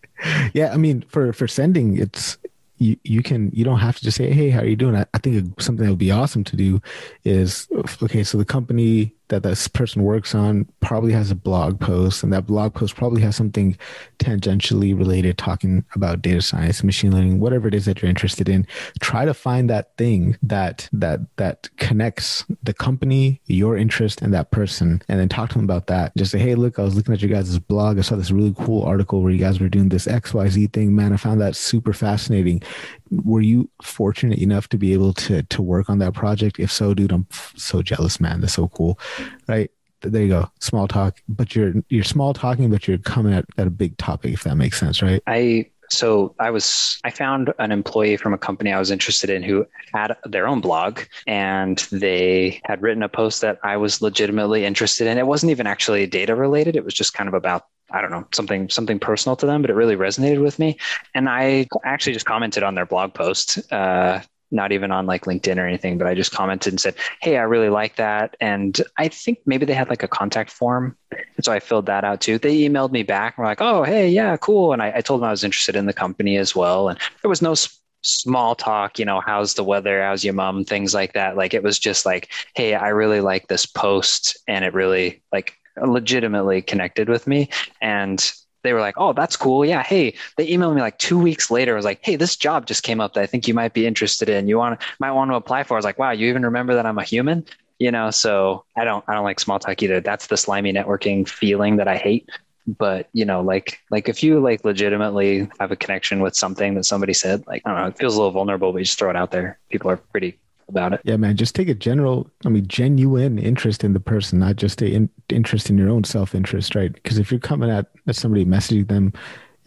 [0.54, 0.72] yeah.
[0.72, 2.38] I mean, for for sending, it's
[2.78, 4.96] you, you can you don't have to just say hey how are you doing?
[4.96, 6.80] I, I think something that would be awesome to do
[7.24, 7.68] is
[8.02, 12.32] okay so the company that this person works on probably has a blog post and
[12.32, 13.76] that blog post probably has something
[14.18, 18.66] tangentially related talking about data science machine learning whatever it is that you're interested in.
[19.00, 24.50] Try to find that thing that that that connects the company your interest and that
[24.50, 26.16] person and then talk to them about that.
[26.16, 27.98] Just say hey look i was looking at your guys' blog.
[27.98, 30.94] I saw this really cool article where you guys were doing this xyz thing.
[30.94, 32.62] Man i found that super fascinating.
[33.10, 36.58] Were you fortunate enough to be able to to work on that project?
[36.58, 37.26] If so dude i'm
[37.56, 38.40] so jealous man.
[38.40, 38.98] That's so cool
[39.46, 39.70] right?
[40.02, 43.66] There you go small talk but you're you're small talking but you're coming at, at
[43.66, 45.22] a big topic if that makes sense right?
[45.26, 49.42] I so i was i found an employee from a company i was interested in
[49.42, 54.66] who had their own blog and they had written a post that i was legitimately
[54.66, 55.18] interested in.
[55.18, 56.76] It wasn't even actually data related.
[56.76, 59.70] It was just kind of about I don't know, something something personal to them, but
[59.70, 60.76] it really resonated with me.
[61.14, 65.58] And I actually just commented on their blog post, uh, not even on like LinkedIn
[65.58, 68.36] or anything, but I just commented and said, Hey, I really like that.
[68.40, 70.96] And I think maybe they had like a contact form.
[71.10, 72.38] And so I filled that out too.
[72.38, 74.72] They emailed me back and were like, Oh, hey, yeah, cool.
[74.72, 76.88] And I, I told them I was interested in the company as well.
[76.88, 77.54] And there was no
[78.02, 80.02] small talk, you know, how's the weather?
[80.02, 80.64] How's your mom?
[80.64, 81.36] Things like that.
[81.36, 84.38] Like it was just like, Hey, I really like this post.
[84.46, 88.32] And it really like legitimately connected with me and
[88.62, 89.64] they were like, "Oh, that's cool.
[89.64, 91.72] Yeah, hey." They emailed me like two weeks later.
[91.72, 93.86] I was like, "Hey, this job just came up that I think you might be
[93.86, 94.48] interested in.
[94.48, 96.86] You want might want to apply for." I was like, "Wow, you even remember that
[96.86, 97.44] I'm a human?"
[97.78, 100.00] You know, so I don't I don't like small talk either.
[100.00, 102.28] That's the slimy networking feeling that I hate.
[102.66, 106.84] But you know, like like if you like legitimately have a connection with something that
[106.84, 109.10] somebody said, like I don't know, it feels a little vulnerable, but you just throw
[109.10, 109.58] it out there.
[109.70, 110.38] People are pretty
[110.68, 111.00] about it.
[111.04, 111.36] Yeah, man.
[111.36, 115.10] Just take a general, I mean, genuine interest in the person, not just a in,
[115.28, 116.92] interest in your own self interest, right?
[116.92, 119.12] Because if you're coming at, at somebody messaging them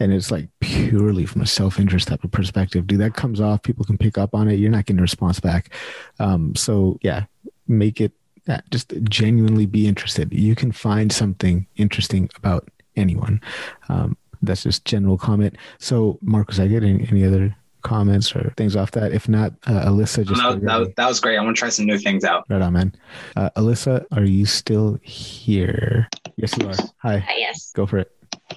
[0.00, 3.62] and it's like purely from a self interest type of perspective, dude, that comes off.
[3.62, 4.54] People can pick up on it.
[4.54, 5.70] You're not getting a response back.
[6.18, 7.24] Um, so yeah,
[7.66, 8.12] make it
[8.46, 10.32] yeah, just genuinely be interested.
[10.32, 13.40] You can find something interesting about anyone.
[13.88, 15.56] Um, that's just general comment.
[15.78, 19.12] So, Marcus, I get any, any other comments or things off that?
[19.12, 21.36] If not, uh, Alyssa, just no, that, was, that was great.
[21.36, 22.44] I want to try some new things out.
[22.48, 22.94] Right on, man.
[23.36, 26.08] Uh, Alyssa, are you still here?
[26.36, 26.74] Yes, you are.
[26.98, 27.18] Hi.
[27.18, 27.72] Hi yes.
[27.74, 28.10] Go for it.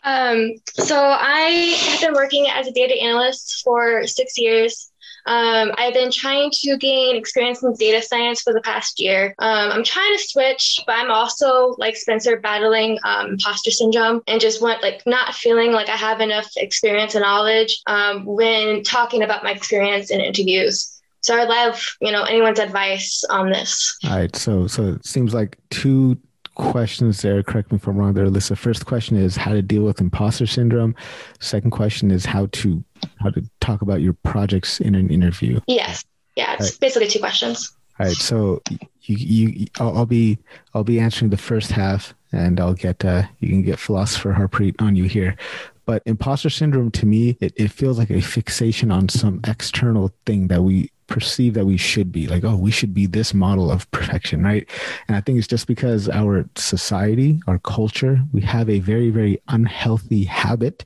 [0.04, 4.92] Um, so I have been working as a data analyst for six years.
[5.26, 9.36] Um, I've been trying to gain experience in data science for the past year.
[9.40, 14.40] Um, I'm trying to switch, but I'm also like Spencer battling um, imposter syndrome and
[14.40, 19.24] just want like not feeling like I have enough experience and knowledge um, when talking
[19.24, 20.92] about my experience in interviews.
[21.22, 23.98] So I'd love, you know, anyone's advice on this.
[24.04, 24.36] All right.
[24.36, 26.20] So, so it seems like two
[26.54, 27.42] questions there.
[27.44, 28.58] Correct me if I'm wrong there, Alyssa.
[28.58, 30.96] First question is how to deal with imposter syndrome.
[31.40, 32.84] Second question is how to
[33.20, 35.60] how to talk about your projects in an interview.
[35.68, 36.04] Yes.
[36.36, 36.80] Yeah, it's Right.
[36.82, 37.72] basically two questions.
[37.98, 38.62] All right, so
[39.04, 40.38] you you I'll, I'll be
[40.74, 44.76] I'll be answering the first half, and I'll get uh, you can get philosopher Harpreet
[44.82, 45.38] on you here.
[45.86, 50.48] But imposter syndrome to me, it, it feels like a fixation on some external thing
[50.50, 53.90] that we perceive that we should be like oh we should be this model of
[53.92, 54.68] perfection right
[55.08, 59.40] and i think it's just because our society our culture we have a very very
[59.50, 60.84] unhealthy habit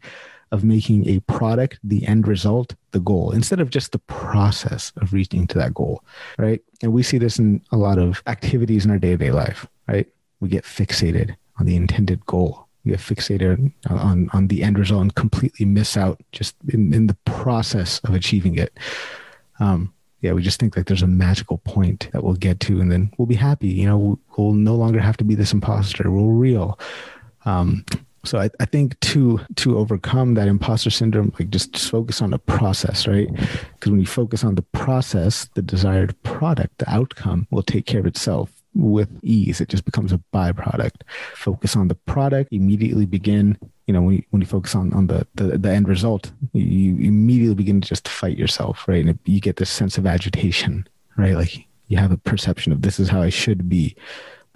[0.52, 5.14] of making a product the end result the goal instead of just the process of
[5.14, 6.04] reaching to that goal
[6.38, 6.62] right?
[6.82, 10.08] And we see this in a lot of activities in our day-to-day life right?
[10.40, 12.68] We get fixated on the intended goal.
[12.86, 17.08] We get fixated on on the end result and completely miss out just in, in
[17.08, 18.78] the process of achieving it.
[19.60, 22.92] Um yeah we just think like there's a magical point that we'll get to and
[22.92, 23.68] then we'll be happy.
[23.68, 26.10] You know we'll, we'll no longer have to be this imposter.
[26.10, 26.80] We're real.
[27.46, 27.86] Um
[28.26, 32.32] so I, I think to to overcome that imposter syndrome like just, just focus on
[32.32, 33.32] the process right?
[33.32, 38.00] Because when you focus on the process the desired product the outcome will take care
[38.00, 39.60] of itself with ease.
[39.60, 41.02] It just becomes a byproduct.
[41.34, 43.58] Focus on the product immediately begin
[43.88, 46.96] you know when you, when you focus on on the, the the end result you,
[46.98, 49.06] immediately begin to just fight yourself right?
[49.06, 51.36] And you get this sense of agitation right?
[51.36, 53.96] Like you have a perception of this is how i should be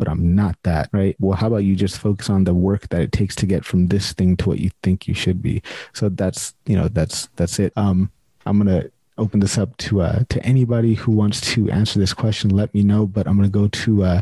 [0.03, 1.15] but I'm not that, right?
[1.21, 3.87] Well, how about you just focus on the work that it takes to get from
[3.87, 5.63] this thing to what you think you should be?
[5.93, 7.71] So that's, you know, that's that's it.
[7.77, 8.11] Um
[8.45, 12.13] I'm going to open this up to uh to anybody who wants to answer this
[12.13, 14.21] question, let me know, but I'm going to go to uh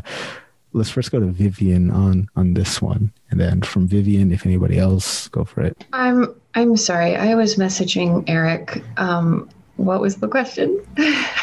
[0.72, 3.12] let's first go to Vivian on on this one.
[3.32, 5.84] And then from Vivian if anybody else go for it.
[5.92, 7.16] I'm I'm sorry.
[7.16, 8.84] I was messaging Eric.
[8.98, 9.50] Um,
[9.84, 10.84] what was the question?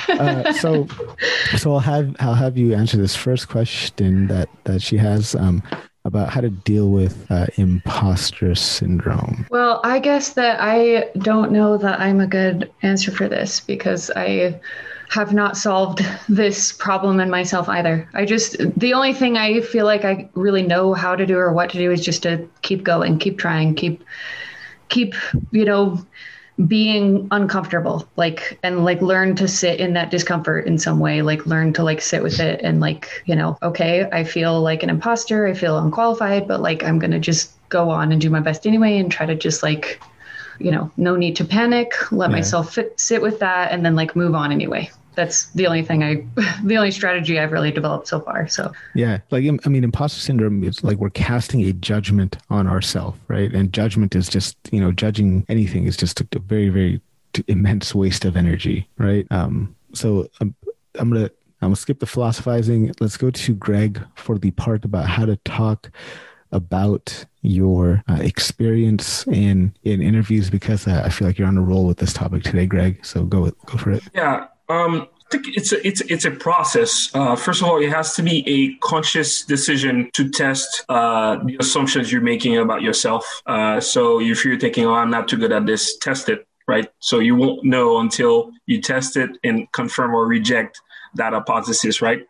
[0.10, 0.88] Uh, so
[1.58, 5.62] so I'll have I'll have you answer this first question that that she has um
[6.06, 9.46] about how to deal with uh, imposter syndrome.
[9.52, 14.10] Well, I guess that I don't know that I'm a good answer for this because
[14.16, 14.60] I
[15.10, 18.08] have not solved this problem in myself either.
[18.14, 21.52] I just, the only thing I feel like I really know how to do or
[21.52, 24.04] what to do is just to keep going, keep trying, keep,
[24.88, 25.16] keep,
[25.52, 26.04] you know,
[26.68, 31.45] being uncomfortable like and like learn to sit in that discomfort in some way like
[31.45, 34.89] learn to like sit with it and like you know okay i feel like an
[34.89, 38.68] imposter i feel unqualified but like i'm gonna just go on and do my best
[38.68, 40.01] anyway and try to just like
[40.60, 42.36] you know no need to panic let Yeah.
[42.38, 44.89] myself fit, sit with that and then like move on anyway
[45.20, 46.26] that's the only thing i
[46.63, 50.63] the only strategy i've really developed so far so Yeah, like I mean, imposter syndrome
[50.63, 53.51] is like we're casting a judgment on ourselves, right?
[53.53, 57.01] And judgment is just you know judging anything is just a, a very very
[57.47, 59.28] immense waste of energy, right?
[59.32, 60.55] Um, so I'm,
[60.95, 61.30] I'm gonna
[61.61, 62.93] I'm gonna skip the philosophizing.
[62.99, 65.91] Let's go to Greg for the part about how to talk
[66.51, 71.61] about your uh, experience in in interviews because uh, I feel like you're on a
[71.61, 73.05] roll with this topic today, Greg.
[73.05, 74.03] So go with, go for it.
[74.13, 77.11] Yeah, um, I think it's a it's it's a process.
[77.13, 81.57] Uh, first of all, it has to be a conscious decision to test uh, the
[81.59, 83.41] assumptions you're making about yourself.
[83.45, 86.47] Uh, so if you're thinking, "Oh, I'm not too good at this," test it.
[86.67, 86.89] Right.
[86.99, 90.82] So you won't know until you test it and confirm or reject
[91.15, 92.01] that hypothesis.
[92.01, 92.26] Right.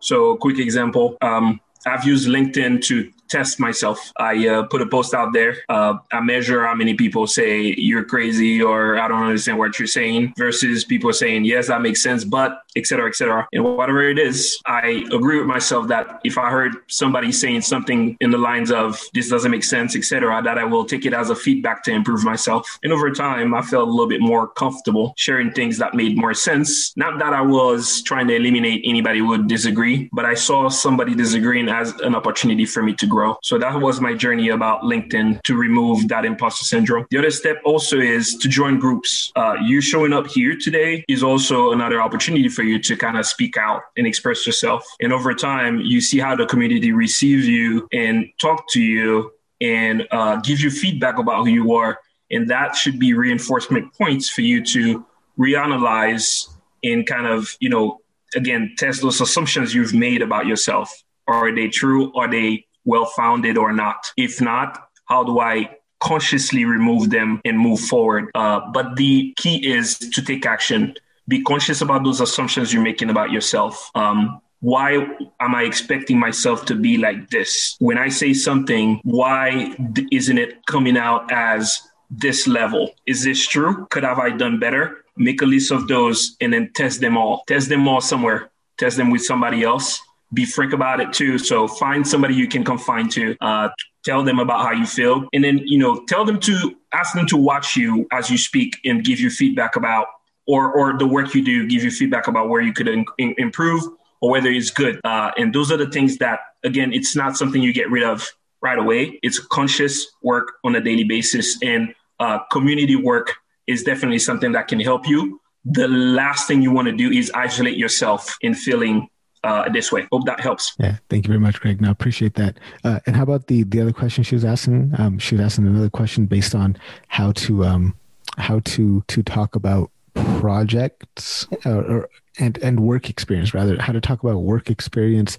[0.00, 1.16] So, quick example.
[1.20, 4.12] Um, I've used LinkedIn to test myself.
[4.16, 5.56] I uh, put a post out there.
[5.68, 9.88] Uh, I measure how many people say you're crazy or I don't understand what you're
[9.88, 12.84] saying versus people saying, yes, that makes sense, but etc.
[12.86, 13.48] cetera, et cetera.
[13.52, 18.16] And whatever it is, I agree with myself that if I heard somebody saying something
[18.20, 21.30] in the lines of this doesn't make sense, etc., that I will take it as
[21.30, 22.78] a feedback to improve myself.
[22.82, 26.34] And over time, I felt a little bit more comfortable sharing things that made more
[26.34, 26.96] sense.
[26.96, 31.14] Not that I was trying to eliminate anybody who would disagree, but I saw somebody
[31.14, 33.19] disagreeing as an opportunity for me to grow.
[33.42, 37.06] So that was my journey about LinkedIn to remove that imposter syndrome.
[37.10, 39.32] The other step also is to join groups.
[39.36, 43.26] Uh, you showing up here today is also another opportunity for you to kind of
[43.26, 44.84] speak out and express yourself.
[45.00, 50.06] And over time, you see how the community receives you and talk to you and
[50.10, 51.98] uh, give you feedback about who you are.
[52.30, 55.04] And that should be reinforcement points for you to
[55.38, 56.48] reanalyze
[56.82, 58.00] and kind of, you know,
[58.34, 61.02] again, test those assumptions you've made about yourself.
[61.26, 62.12] Are they true?
[62.14, 64.12] Are they well founded or not?
[64.16, 68.30] If not, how do I consciously remove them and move forward?
[68.34, 70.94] Uh, but the key is to take action.
[71.28, 73.90] Be conscious about those assumptions you're making about yourself.
[73.94, 74.92] Um, why
[75.40, 77.76] am I expecting myself to be like this?
[77.78, 79.74] When I say something, why
[80.12, 82.90] isn't it coming out as this level?
[83.06, 83.86] Is this true?
[83.90, 85.04] Could have I done better?
[85.16, 87.42] Make a list of those and then test them all.
[87.46, 88.50] Test them all somewhere.
[88.76, 90.00] Test them with somebody else
[90.32, 91.38] be frank about it too.
[91.38, 93.36] So find somebody you can confine to.
[93.40, 93.68] Uh,
[94.04, 97.26] tell them about how you feel, and then you know tell them to ask them
[97.26, 100.06] to watch you as you speak and give you feedback about
[100.46, 103.34] or or the work you do, give you feedback about where you could in, in,
[103.38, 103.82] improve
[104.20, 105.00] or whether it's good.
[105.04, 108.28] Uh, and those are the things that again, it's not something you get rid of
[108.62, 109.18] right away.
[109.22, 113.34] It's conscious work on a daily basis, and uh, community work
[113.66, 115.40] is definitely something that can help you.
[115.64, 119.08] The last thing you want to do is isolate yourself in feeling
[119.44, 120.06] uh, this way.
[120.12, 120.74] Hope that helps.
[120.78, 121.80] Yeah, thank you very much, Greg.
[121.80, 122.58] Now appreciate that.
[122.84, 124.92] Uh, and how about the the other question she was asking?
[124.98, 126.76] Um, she was asking another question based on
[127.08, 127.96] how to um,
[128.36, 133.92] how to to talk about projects or, uh, or and and work experience rather how
[133.92, 135.38] to talk about work experience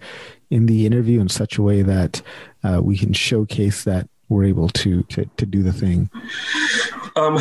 [0.49, 2.22] in the interview in such a way that
[2.64, 6.10] uh, we can showcase that we're able to to, to do the thing
[7.16, 7.38] um,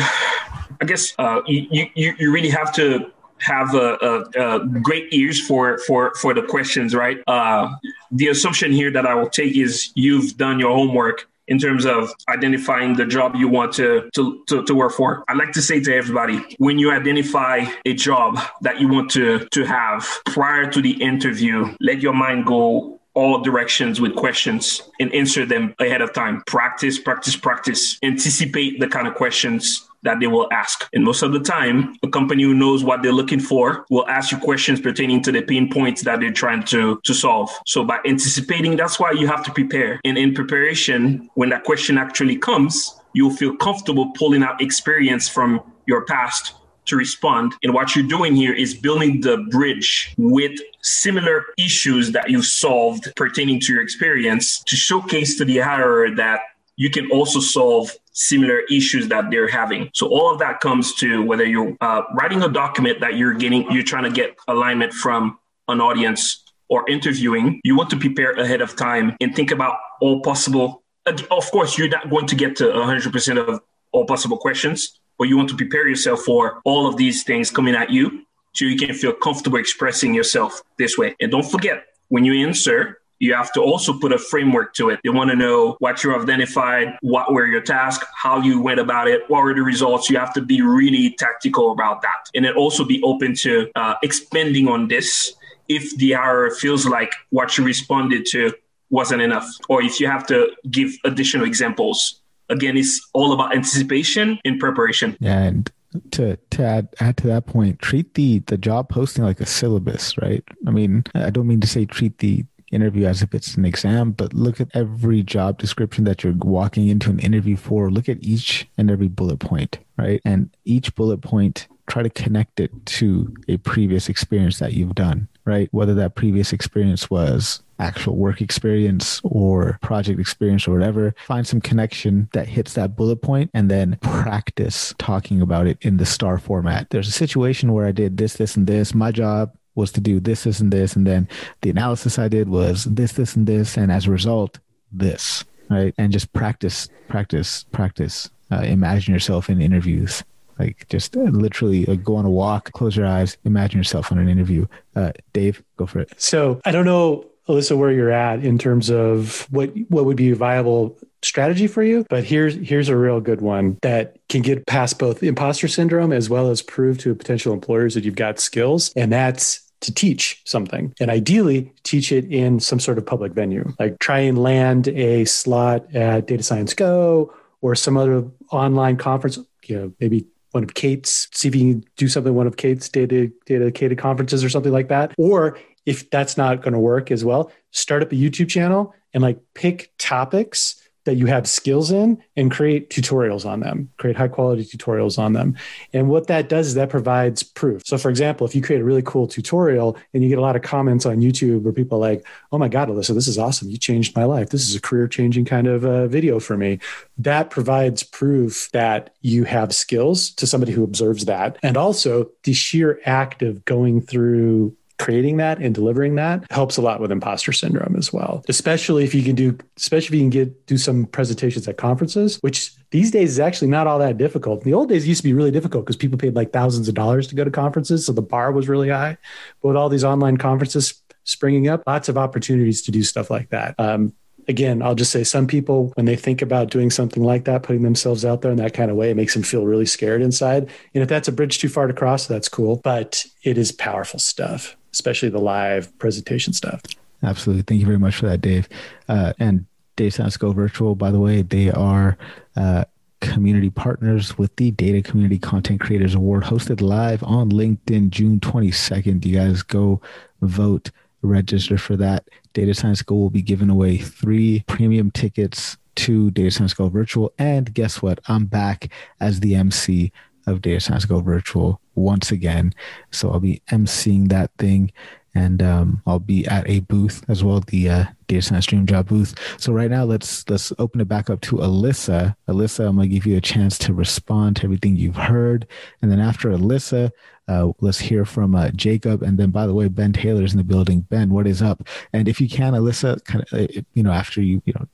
[0.81, 3.11] i guess uh, you, you you really have to
[3.41, 7.69] have a, a, a, great ears for for for the questions right uh,
[8.11, 12.13] the assumption here that i will take is you've done your homework in terms of
[12.29, 15.25] identifying the job you want to, to, to, to, work for.
[15.27, 19.45] I'd like to say to everybody, when you identify a job that you want to,
[19.51, 25.13] to have prior to the interview, let your mind go all directions with questions and
[25.13, 26.41] answer them ahead of time.
[26.47, 27.99] Practice, practice, practice.
[28.01, 30.87] Anticipate the kind of questions that they will ask.
[30.93, 34.31] And most of the time, a company who knows what they're looking for will ask
[34.31, 37.49] you questions pertaining to the pain points that they're trying to, to solve.
[37.65, 39.99] So by anticipating, that's why you have to prepare.
[40.03, 45.61] And in preparation, when that question actually comes, you'll feel comfortable pulling out experience from
[45.85, 47.53] your past to respond.
[47.63, 53.13] And what you're doing here is building the bridge with similar issues that you've solved
[53.15, 56.39] pertaining to your experience to showcase to the hirer that
[56.77, 59.89] you can also solve similar issues that they're having.
[59.93, 63.71] So all of that comes to whether you're uh, writing a document that you're getting,
[63.71, 65.37] you're trying to get alignment from
[65.67, 70.21] an audience or interviewing, you want to prepare ahead of time and think about all
[70.21, 70.83] possible.
[71.05, 75.35] Of course, you're not going to get to 100% of all possible questions, but you
[75.35, 78.93] want to prepare yourself for all of these things coming at you so you can
[78.95, 81.15] feel comfortable expressing yourself this way.
[81.19, 84.99] And don't forget, when you answer, you have to also put a framework to it.
[85.03, 89.07] They want to know what you identified, what were your tasks, how you went about
[89.07, 90.09] it, what were the results.
[90.09, 92.29] You have to be really tactical about that.
[92.33, 95.33] And then also be open to uh, expanding on this
[95.69, 98.53] if the hour feels like what you responded to
[98.89, 102.19] wasn't enough, or if you have to give additional examples.
[102.49, 105.15] Again, it's all about anticipation and preparation.
[105.21, 105.71] And
[106.11, 110.17] to to add, add to that point, treat the the job posting like a syllabus,
[110.17, 110.43] right?
[110.67, 114.11] I mean, I don't mean to say treat the interview as if it's an exam,
[114.11, 117.91] but look at every job description that you're walking into an interview for.
[117.91, 120.21] Look at each and every bullet point, right?
[120.25, 125.27] And each bullet point, try to connect it to a previous experience that you've done,
[125.43, 125.67] right?
[125.71, 131.59] Whether that previous experience was actual work experience or project experience or whatever, find some
[131.59, 136.37] connection that hits that bullet point and then practice talking about it in the star
[136.37, 136.89] format.
[136.91, 138.93] There's a situation where I did this, this, and this.
[138.93, 140.95] My job was to do this, this, and this.
[140.95, 141.27] And then
[141.61, 143.77] the analysis I did was this, this, and this.
[143.77, 144.59] And as a result,
[144.91, 145.93] this, right?
[145.97, 148.29] And just practice, practice, practice.
[148.51, 150.23] Uh, imagine yourself in interviews.
[150.59, 154.19] Like just uh, literally uh, go on a walk, close your eyes, imagine yourself on
[154.19, 154.67] an interview.
[154.95, 156.13] Uh, Dave, go for it.
[156.17, 160.31] So I don't know, Alyssa, where you're at in terms of what what would be
[160.31, 162.05] a viable strategy for you.
[162.09, 166.29] But here's here's a real good one that can get past both imposter syndrome as
[166.29, 168.91] well as prove to potential employers that you've got skills.
[168.95, 173.73] And that's to teach something and ideally teach it in some sort of public venue.
[173.79, 179.39] Like try and land a slot at Data Science Go or some other online conference,
[179.65, 182.89] you know, maybe one of Kate's, see if you can do something one of Kate's
[182.89, 185.13] data dedicated conferences or something like that.
[185.17, 189.23] Or if that's not going to work as well, start up a YouTube channel and
[189.23, 194.27] like pick topics that you have skills in and create tutorials on them, create high
[194.27, 195.57] quality tutorials on them.
[195.93, 197.81] And what that does is that provides proof.
[197.85, 200.55] So, for example, if you create a really cool tutorial and you get a lot
[200.55, 203.69] of comments on YouTube where people like, oh my God, Alyssa, this is awesome.
[203.69, 204.49] You changed my life.
[204.49, 206.79] This is a career changing kind of uh, video for me.
[207.17, 211.57] That provides proof that you have skills to somebody who observes that.
[211.63, 216.81] And also the sheer act of going through creating that and delivering that helps a
[216.81, 218.43] lot with imposter syndrome as well.
[218.47, 222.37] Especially if you can do, especially if you can get do some presentations at conferences,
[222.41, 224.61] which these days is actually not all that difficult.
[224.61, 226.93] In the old days, used to be really difficult because people paid like thousands of
[226.93, 229.17] dollars to go to conferences, so the bar was really high.
[229.61, 233.49] But with all these online conferences springing up, lots of opportunities to do stuff like
[233.49, 233.73] that.
[233.79, 234.13] Um,
[234.47, 237.81] again, I'll just say some people, when they think about doing something like that, putting
[237.81, 240.69] themselves out there in that kind of way, it makes them feel really scared inside.
[240.93, 242.81] And if that's a bridge too far to cross, that's cool.
[242.83, 246.81] But it is powerful stuff especially the live presentation stuff.
[247.23, 247.63] Absolutely.
[247.63, 248.67] Thank you very much for that, Dave.
[249.07, 249.65] Uh, and
[249.95, 252.17] Data Science Go Virtual, by the way, they are
[252.55, 252.85] uh,
[253.19, 259.23] community partners with the Data Community Content Creators Award hosted live on LinkedIn June 22nd.
[259.25, 260.01] You guys go
[260.41, 260.89] vote,
[261.21, 262.27] register for that.
[262.53, 267.31] Data Science Go will be giving away three premium tickets to Data Science Go Virtual.
[267.37, 268.19] And guess what?
[268.27, 270.11] I'm back as the MC
[270.47, 272.73] of Data Science Go Virtual once again.
[273.11, 274.91] So I'll be emceeing that thing
[275.33, 279.07] and um, I'll be at a booth as well, the uh, Data Science Dream Job
[279.07, 279.35] booth.
[279.57, 282.35] So right now, let's let's open it back up to Alyssa.
[282.47, 285.67] Alyssa, I'm gonna give you a chance to respond to everything you've heard,
[286.01, 287.11] and then after Alyssa,
[287.47, 290.63] uh, let's hear from uh, Jacob, and then by the way, Ben Taylor's in the
[290.63, 291.01] building.
[291.01, 291.87] Ben, what is up?
[292.13, 294.85] And if you can, Alyssa, kind of, uh, you know, after you you know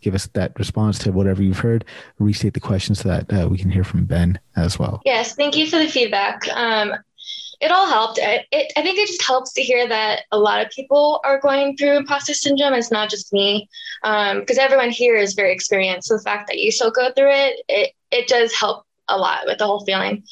[0.00, 1.84] give us that response to whatever you've heard,
[2.18, 5.02] restate the questions so that uh, we can hear from Ben as well.
[5.04, 6.46] Yes, thank you for the feedback.
[6.48, 6.94] Um,
[7.60, 8.18] it all helped.
[8.18, 11.40] It, it, I think it just helps to hear that a lot of people are
[11.40, 12.74] going through imposter syndrome.
[12.74, 13.68] It's not just me,
[14.02, 16.08] because um, everyone here is very experienced.
[16.08, 19.46] So the fact that you still go through it, it it does help a lot
[19.46, 20.22] with the whole feeling.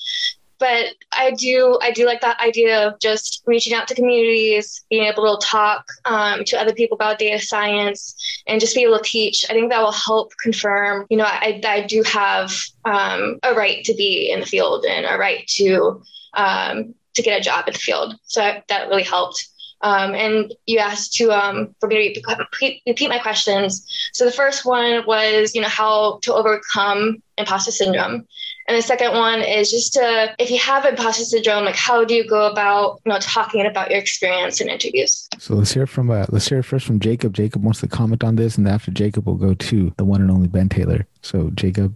[0.58, 5.04] But I do I do like that idea of just reaching out to communities, being
[5.04, 8.14] able to talk um, to other people about data science,
[8.46, 9.44] and just be able to teach.
[9.48, 11.06] I think that will help confirm.
[11.10, 12.52] You know, I I do have
[12.84, 16.02] um, a right to be in the field and a right to
[16.34, 18.14] um, to get a job in the field.
[18.24, 19.48] So that really helped.
[19.80, 23.86] Um, and you asked to um, for me to repeat, repeat my questions.
[24.14, 28.26] So the first one was, you know, how to overcome imposter syndrome.
[28.66, 32.14] And the second one is just to, if you have imposter syndrome, like how do
[32.14, 35.28] you go about, you know, talking about your experience in interviews?
[35.38, 37.34] So let's hear from, uh, let's hear first from Jacob.
[37.34, 40.30] Jacob wants to comment on this, and after Jacob, we'll go to the one and
[40.30, 41.06] only Ben Taylor.
[41.20, 41.94] So Jacob.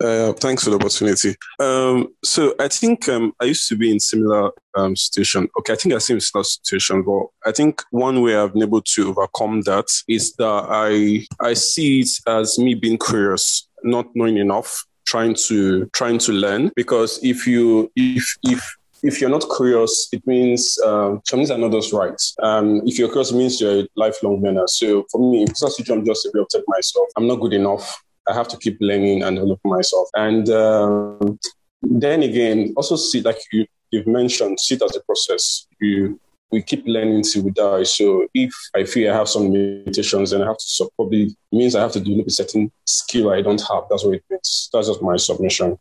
[0.00, 1.34] Uh, thanks for the opportunity.
[1.58, 5.48] Um, so I think um, I used to be in similar um, situation.
[5.58, 8.62] Okay, I think I see in similar situation, but I think one way I've been
[8.62, 14.06] able to overcome that is that I I see it as me being curious, not
[14.14, 16.70] knowing enough, trying to trying to learn.
[16.76, 18.60] Because if you if if
[19.02, 22.20] if you're not curious, it means um, things are not just right.
[22.42, 24.66] Um, if you're curious, it means you're a lifelong learner.
[24.66, 28.02] So for me, it's not I'm just a of myself I'm not good enough.
[28.28, 30.08] I have to keep learning and developing myself.
[30.14, 31.38] And um,
[31.82, 35.66] then again, also see like you, you've mentioned, see it as a process.
[35.80, 36.20] You
[36.50, 37.82] we keep learning till we die.
[37.82, 41.74] So if I feel I have some limitations, then I have to so probably means
[41.74, 43.84] I have to develop a certain skill I don't have.
[43.90, 44.70] That's what it means.
[44.72, 45.78] That's just my submission.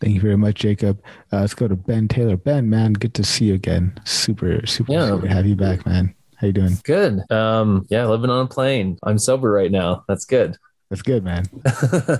[0.00, 1.02] Thank you very much, Jacob.
[1.32, 2.36] Uh, let's go to Ben Taylor.
[2.36, 3.98] Ben, man, good to see you again.
[4.04, 5.10] Super, super yeah.
[5.10, 6.14] to have you back, man.
[6.36, 6.78] How you doing?
[6.84, 7.30] Good.
[7.30, 8.98] Um, yeah, living on a plane.
[9.02, 10.04] I'm sober right now.
[10.08, 10.56] That's good.
[10.90, 11.44] That's good, man.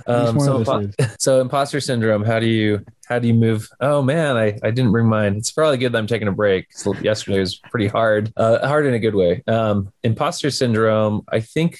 [0.07, 2.23] um, so, impo- so imposter syndrome.
[2.23, 3.67] How do you how do you move?
[3.81, 5.35] Oh man, I, I didn't bring mine.
[5.35, 6.67] It's probably good that I'm taking a break.
[7.01, 9.43] Yesterday was pretty hard, uh, hard in a good way.
[9.45, 11.23] Um, imposter syndrome.
[11.29, 11.77] I think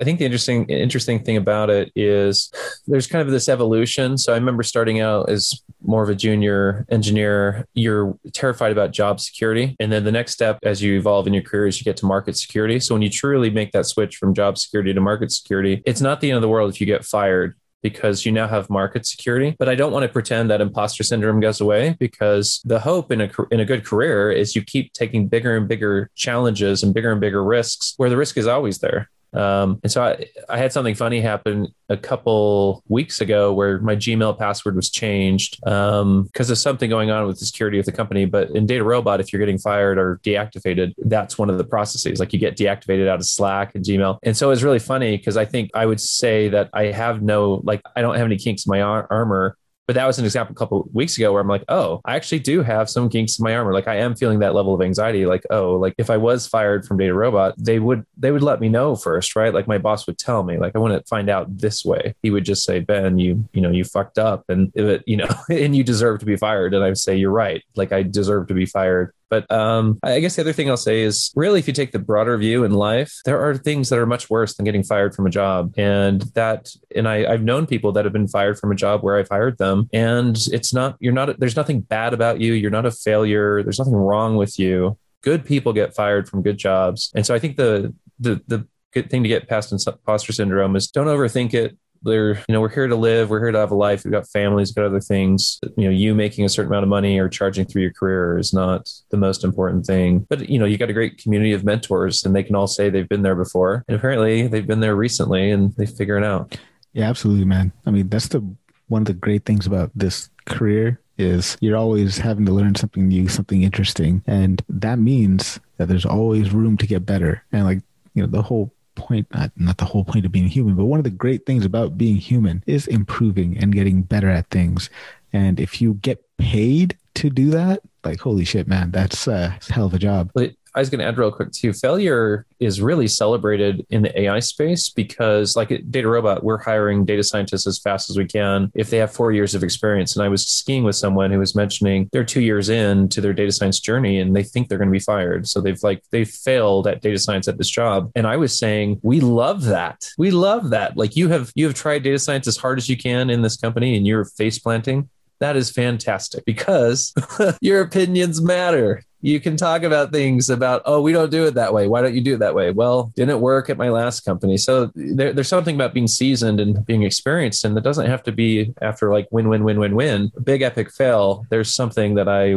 [0.00, 2.50] I think the interesting interesting thing about it is
[2.86, 4.18] there's kind of this evolution.
[4.18, 9.20] So I remember starting out as more of a junior engineer, you're terrified about job
[9.20, 9.76] security.
[9.78, 12.06] And then the next step as you evolve in your career is you get to
[12.06, 12.80] market security.
[12.80, 16.20] So when you truly make that switch from job security to market security, it's not
[16.20, 19.54] the end of the world if you get fired because you now have market security.
[19.58, 23.20] But I don't want to pretend that imposter syndrome goes away because the hope in
[23.20, 27.12] a in a good career is you keep taking bigger and bigger challenges and bigger
[27.12, 29.10] and bigger risks where the risk is always there.
[29.34, 33.96] Um, and so I, I had something funny happen a couple weeks ago where my
[33.96, 37.92] Gmail password was changed because um, of something going on with the security of the
[37.92, 38.24] company.
[38.24, 42.20] But in DataRobot, if you're getting fired or deactivated, that's one of the processes.
[42.20, 44.18] Like you get deactivated out of Slack and Gmail.
[44.22, 47.22] And so it was really funny because I think I would say that I have
[47.22, 49.56] no, like, I don't have any kinks in my ar- armor
[49.86, 52.38] but that was an example a couple weeks ago where I'm like, oh, I actually
[52.38, 53.72] do have some kinks in my armor.
[53.72, 55.26] Like I am feeling that level of anxiety.
[55.26, 58.60] Like, oh, like if I was fired from Data Robot, they would they would let
[58.60, 59.52] me know first, right?
[59.52, 62.14] Like my boss would tell me, like I want to find out this way.
[62.22, 65.28] He would just say, Ben, you you know you fucked up, and it, you know,
[65.50, 66.74] and you deserve to be fired.
[66.74, 67.62] And I would say, you're right.
[67.76, 69.12] Like I deserve to be fired.
[69.34, 71.98] But um, I guess the other thing I'll say is really, if you take the
[71.98, 75.26] broader view in life, there are things that are much worse than getting fired from
[75.26, 75.74] a job.
[75.76, 79.18] And that, and I, I've known people that have been fired from a job where
[79.18, 79.88] I've hired them.
[79.92, 82.52] And it's not, you're not, there's nothing bad about you.
[82.52, 83.64] You're not a failure.
[83.64, 84.96] There's nothing wrong with you.
[85.22, 87.10] Good people get fired from good jobs.
[87.16, 90.86] And so I think the, the, the, good thing to get past imposter syndrome is
[90.86, 93.74] don't overthink it they're you know we're here to live we're here to have a
[93.74, 95.58] life we've got families we've got other things.
[95.76, 98.52] You know you making a certain amount of money or charging through your career is
[98.52, 100.26] not the most important thing.
[100.28, 102.90] But you know you got a great community of mentors and they can all say
[102.90, 103.84] they've been there before.
[103.88, 106.58] And apparently they've been there recently and they figure it out.
[106.92, 107.72] Yeah absolutely man.
[107.86, 108.40] I mean that's the
[108.88, 113.08] one of the great things about this career is you're always having to learn something
[113.08, 114.22] new, something interesting.
[114.26, 117.44] And that means that there's always room to get better.
[117.52, 117.80] And like,
[118.14, 121.00] you know, the whole point, not, not the whole point of being human, but one
[121.00, 124.90] of the great things about being human is improving and getting better at things.
[125.32, 129.86] And if you get paid to do that, like, holy shit, man, that's a hell
[129.86, 130.30] of a job.
[130.74, 131.72] I was going to add real quick too.
[131.72, 137.22] Failure is really celebrated in the AI space because, like at DataRobot, we're hiring data
[137.22, 140.16] scientists as fast as we can if they have four years of experience.
[140.16, 143.32] And I was skiing with someone who was mentioning they're two years in to their
[143.32, 145.46] data science journey and they think they're going to be fired.
[145.46, 148.10] So they've like they've failed at data science at this job.
[148.14, 150.08] And I was saying we love that.
[150.18, 150.96] We love that.
[150.96, 153.56] Like you have you have tried data science as hard as you can in this
[153.56, 155.08] company and you're face planting
[155.40, 157.12] that is fantastic because
[157.60, 161.72] your opinions matter you can talk about things about, oh, we don't do it that
[161.72, 161.88] way.
[161.88, 162.72] Why don't you do it that way?
[162.72, 164.58] Well, didn't work at my last company.
[164.58, 168.32] So there, there's something about being seasoned and being experienced, and that doesn't have to
[168.32, 170.30] be after like win, win, win, win, win.
[170.42, 171.46] big epic fail.
[171.48, 172.56] There's something that I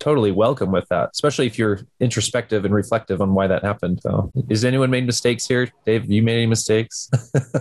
[0.00, 4.02] totally welcome with that, especially if you're introspective and reflective on why that happened.
[4.02, 6.10] So, is anyone made mistakes here, Dave?
[6.10, 7.08] You made any mistakes?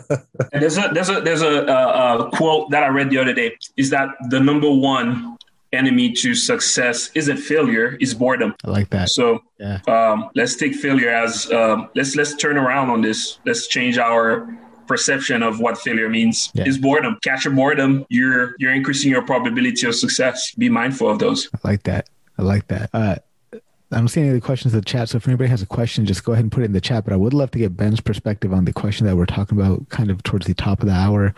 [0.52, 3.56] there's a there's a there's a, a, a quote that I read the other day.
[3.78, 5.38] Is that the number one
[5.74, 8.56] enemy to success isn't failure is boredom.
[8.64, 9.10] I like that.
[9.10, 9.80] So yeah.
[9.88, 13.40] um, let's take failure as um, let's let's turn around on this.
[13.46, 14.48] Let's change our
[14.88, 16.52] perception of what failure means.
[16.54, 16.66] Yeah.
[16.68, 17.18] is boredom.
[17.24, 18.06] Catch your boredom.
[18.10, 20.54] You're you're increasing your probability of success.
[20.56, 21.50] Be mindful of those.
[21.56, 22.10] I like that.
[22.38, 22.90] I like that.
[22.94, 23.16] Uh,
[23.92, 25.10] I don't see any of the questions in the chat.
[25.10, 27.04] So if anybody has a question, just go ahead and put it in the chat.
[27.04, 29.90] But I would love to get Ben's perspective on the question that we're talking about
[29.90, 31.36] kind of towards the top of the hour.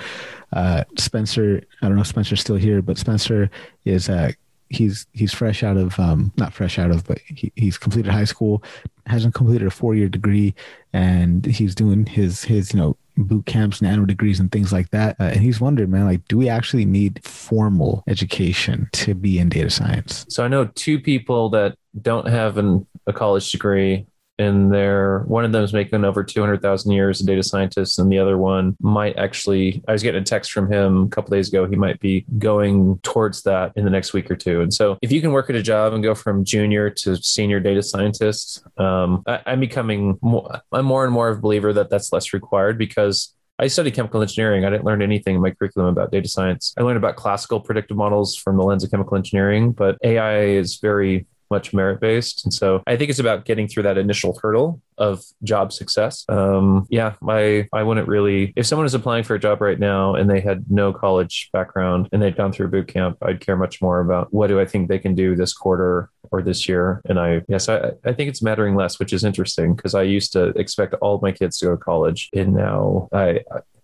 [0.51, 3.49] Uh, Spencer, I don't know if Spencer's still here, but Spencer
[3.85, 4.33] is uh,
[4.69, 8.23] he's he's fresh out of um, not fresh out of, but he, he's completed high
[8.23, 8.63] school,
[9.07, 10.53] hasn't completed a four year degree,
[10.91, 15.15] and he's doing his his you know boot camps, nano degrees, and things like that.
[15.19, 19.49] Uh, and he's wondering, man, like, do we actually need formal education to be in
[19.49, 20.25] data science?
[20.29, 24.07] So I know two people that don't have an, a college degree
[24.39, 28.17] and they're one of them is making over 200,000 years a data scientist and the
[28.17, 31.67] other one might actually I was getting a text from him a couple days ago
[31.67, 35.11] he might be going towards that in the next week or two and so if
[35.11, 39.23] you can work at a job and go from junior to senior data scientist um,
[39.27, 42.77] I, am becoming more I'm more and more of a believer that that's less required
[42.77, 44.65] because I studied chemical engineering.
[44.65, 46.73] I didn't learn anything in my curriculum about data science.
[46.75, 50.79] I learned about classical predictive models from the lens of chemical engineering, but AI is
[50.79, 52.45] very much merit based.
[52.45, 56.25] And so I think it's about getting through that initial hurdle of job success.
[56.29, 60.15] Um, yeah, my I wouldn't really if someone is applying for a job right now
[60.15, 63.81] and they had no college background and they'd gone through boot camp, I'd care much
[63.81, 67.01] more about what do I think they can do this quarter or this year.
[67.05, 70.33] And I yes, I, I think it's mattering less, which is interesting because I used
[70.33, 73.41] to expect all of my kids to go to college, and now I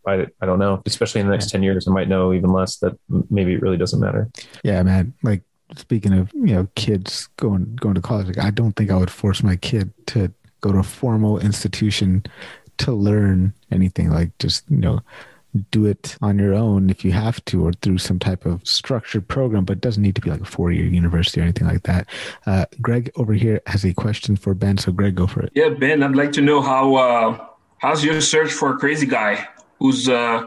[0.07, 2.77] I, I don't know, especially in the next 10 years, I might know even less
[2.77, 2.97] that
[3.29, 4.29] maybe it really doesn't matter.
[4.63, 5.13] Yeah, man.
[5.23, 5.43] Like
[5.75, 9.11] speaking of you know kids going going to college, like I don't think I would
[9.11, 12.23] force my kid to go to a formal institution
[12.79, 14.09] to learn anything.
[14.09, 15.01] Like just you know
[15.71, 19.27] do it on your own if you have to or through some type of structured
[19.27, 22.07] program but it doesn't need to be like a four-year university or anything like that
[22.45, 25.69] uh, greg over here has a question for ben so greg go for it yeah
[25.69, 27.47] ben i'd like to know how uh,
[27.79, 29.47] how's your search for a crazy guy
[29.79, 30.43] who's uh,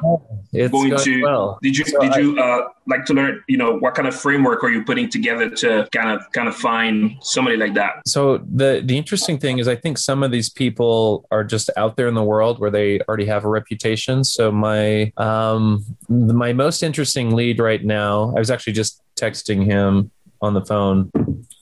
[0.53, 1.59] it's going to well.
[1.63, 4.15] did you so did I, you uh, like to learn you know what kind of
[4.15, 8.07] framework are you putting together to kind of kind of find somebody like that?
[8.07, 11.97] So the the interesting thing is i think some of these people are just out
[11.97, 14.25] there in the world where they already have a reputation.
[14.25, 20.11] So my um my most interesting lead right now i was actually just texting him
[20.41, 21.11] on the phone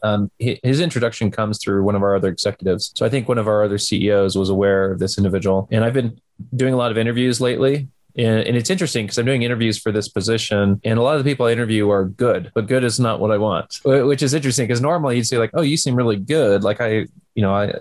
[0.03, 2.93] um, his introduction comes through one of our other executives.
[2.95, 5.69] So I think one of our other CEOs was aware of this individual.
[5.71, 6.21] And I've been
[6.55, 7.89] doing a lot of interviews lately.
[8.17, 11.31] And, it's interesting because I'm doing interviews for this position, and a lot of the
[11.31, 14.67] people I interview are good, but good is not what I want, which is interesting
[14.67, 16.65] because normally you'd say, like, oh, you seem really good.
[16.65, 17.75] Like, I, you know, I,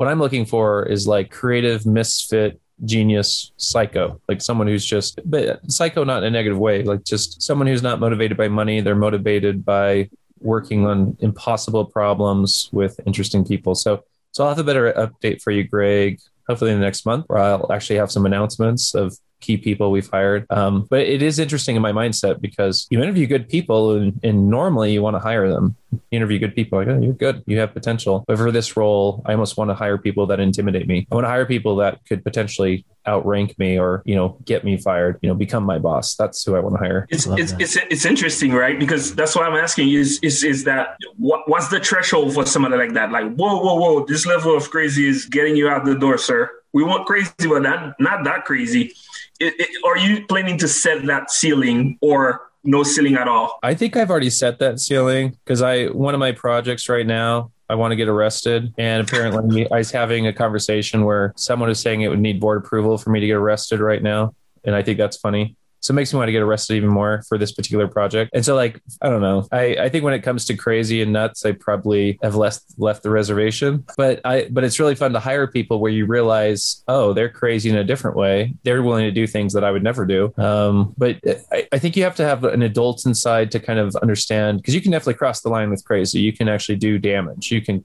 [0.00, 5.60] what I'm looking for is like creative misfit genius psycho like someone who's just but
[5.70, 8.96] psycho not in a negative way like just someone who's not motivated by money they're
[8.96, 10.08] motivated by
[10.40, 13.74] working on impossible problems with interesting people.
[13.74, 17.26] So, so I'll have a better update for you, Greg, hopefully in the next month,
[17.28, 20.46] where I'll actually have some announcements of key people we've hired.
[20.50, 24.48] Um, but it is interesting in my mindset because you interview good people and, and
[24.48, 25.76] normally you want to hire them.
[25.92, 28.24] You interview good people, like, oh, you're good, you have potential.
[28.26, 31.06] But for this role, I almost want to hire people that intimidate me.
[31.10, 34.76] I want to hire people that could potentially outrank me or you know get me
[34.76, 37.76] fired you know become my boss that's who i want to hire it's it's, it's,
[37.76, 41.80] it's interesting right because that's why i'm asking is is is that what, what's the
[41.80, 45.56] threshold for somebody like that like whoa whoa whoa this level of crazy is getting
[45.56, 48.92] you out the door sir we want crazy but not not that crazy
[49.40, 53.58] it, are you planning to set that ceiling or no ceiling at all?
[53.62, 57.50] I think I've already set that ceiling because I one of my projects right now
[57.70, 58.74] I want to get arrested.
[58.78, 62.58] And apparently, I was having a conversation where someone is saying it would need board
[62.58, 64.34] approval for me to get arrested right now.
[64.64, 65.56] And I think that's funny.
[65.80, 68.30] So it makes me want to get arrested even more for this particular project.
[68.34, 69.48] And so, like, I don't know.
[69.50, 73.02] I, I think when it comes to crazy and nuts, I probably have left left
[73.02, 73.84] the reservation.
[73.96, 77.70] But I but it's really fun to hire people where you realize, oh, they're crazy
[77.70, 78.54] in a different way.
[78.62, 80.32] They're willing to do things that I would never do.
[80.36, 81.18] Um, but
[81.52, 84.74] I, I think you have to have an adult inside to kind of understand because
[84.74, 86.20] you can definitely cross the line with crazy.
[86.20, 87.50] You can actually do damage.
[87.50, 87.84] You can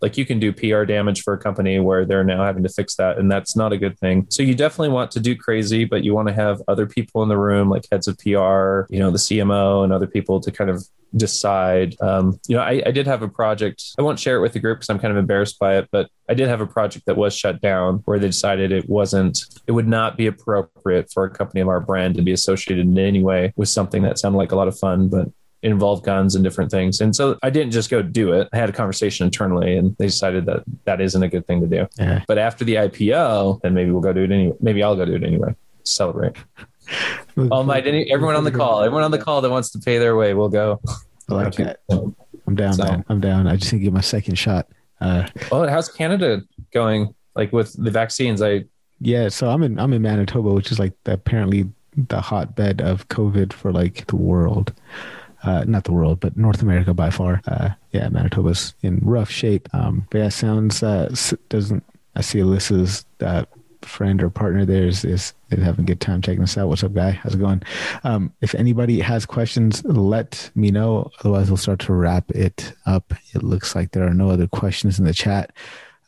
[0.00, 2.96] like you can do PR damage for a company where they're now having to fix
[2.96, 4.26] that, and that's not a good thing.
[4.30, 7.28] So you definitely want to do crazy, but you want to have other people in
[7.28, 10.70] the room, like heads of PR, you know, the CMO, and other people to kind
[10.70, 10.84] of
[11.14, 11.96] decide.
[12.00, 13.82] Um, you know, I, I, did have a project.
[13.98, 16.10] I won't share it with the group because I'm kind of embarrassed by it, but
[16.28, 19.72] I did have a project that was shut down where they decided it wasn't, it
[19.72, 23.22] would not be appropriate for a company of our brand to be associated in any
[23.22, 25.28] way with something that sounded like a lot of fun, but
[25.62, 27.00] involved guns and different things.
[27.00, 28.48] And so I didn't just go do it.
[28.52, 31.66] I had a conversation internally and they decided that that isn't a good thing to
[31.66, 31.86] do.
[31.98, 32.22] Yeah.
[32.28, 34.56] But after the IPO, then maybe we'll go do it anyway.
[34.60, 35.54] Maybe I'll go do it anyway.
[35.84, 36.36] Celebrate.
[37.50, 40.16] All my everyone on the call, everyone on the call that wants to pay their
[40.16, 40.80] way, we'll go.
[41.28, 41.80] I like that.
[41.90, 43.04] I'm down, so, man.
[43.08, 43.46] I'm down.
[43.48, 44.68] I just need to get my second shot.
[45.00, 46.42] Uh, oh, how's Canada
[46.72, 47.14] going?
[47.34, 48.64] Like with the vaccines, I
[49.00, 49.28] yeah.
[49.28, 53.52] So I'm in I'm in Manitoba, which is like the, apparently the hotbed of COVID
[53.52, 54.72] for like the world
[55.46, 57.40] uh, not the world, but North America by far.
[57.46, 59.68] Uh, yeah, Manitoba's in rough shape.
[59.72, 61.14] Um, but yeah, sounds uh,
[61.48, 61.84] doesn't.
[62.16, 63.44] I see Alyssa's uh,
[63.82, 66.68] friend or partner there is, is, is having a good time checking us out.
[66.68, 67.10] What's up, guy?
[67.10, 67.62] How's it going?
[68.04, 71.10] Um, if anybody has questions, let me know.
[71.20, 73.14] Otherwise, we'll start to wrap it up.
[73.34, 75.52] It looks like there are no other questions in the chat.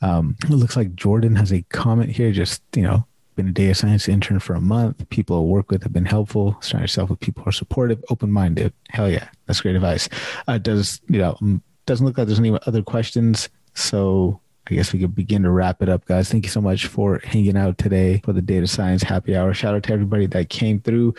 [0.03, 2.33] Um, it looks like Jordan has a comment here.
[2.33, 3.07] Just you know,
[3.39, 5.09] been a data science intern for a month.
[5.11, 6.59] People I work with have been helpful.
[6.61, 8.73] Surround yourself with people who are supportive, open minded.
[8.91, 10.09] Hell yeah, that's great advice.
[10.49, 13.49] Uh, does you know mm, doesn't look like there's any other questions.
[13.75, 16.29] So I guess we could begin to wrap it up, guys.
[16.29, 19.55] Thank you so much for hanging out today for the data science happy hour.
[19.55, 21.15] Shout out to everybody that came through.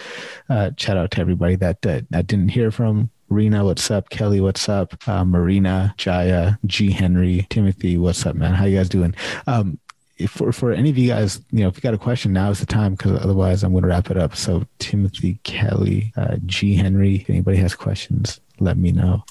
[0.50, 3.10] Uh, shout out to everybody that uh, that didn't hear from.
[3.30, 4.10] Rena, what's up?
[4.10, 5.08] Kelly, what's up?
[5.08, 6.92] Uh, Marina, Jaya, G.
[6.92, 8.56] Henry, Timothy, what's up, man?
[8.56, 9.16] How you guys doing?
[9.48, 9.80] Um,
[10.28, 12.60] for for any of you guys, you know, if you got a question, now is
[12.60, 14.36] the time because otherwise I'm going to wrap it up.
[14.36, 16.76] So Timothy, Kelly, uh, G.
[16.76, 19.24] Henry, if anybody has questions, let me know.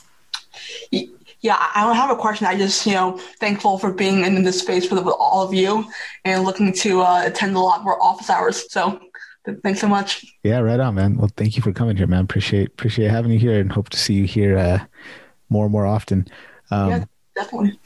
[1.41, 2.47] Yeah, I don't have a question.
[2.47, 5.87] I just, you know, thankful for being in this space with, with all of you
[6.25, 8.71] and looking to uh, attend a lot more office hours.
[8.73, 9.01] So
[9.63, 10.25] thanks so much.
[10.43, 11.17] Yeah, right on, man.
[11.17, 12.25] Well, thank you for coming here, man.
[12.25, 14.85] Appreciate appreciate having you here and hope to see you here uh,
[15.49, 16.27] more and more often.
[16.71, 17.05] Um, yeah,
[17.37, 17.79] definitely.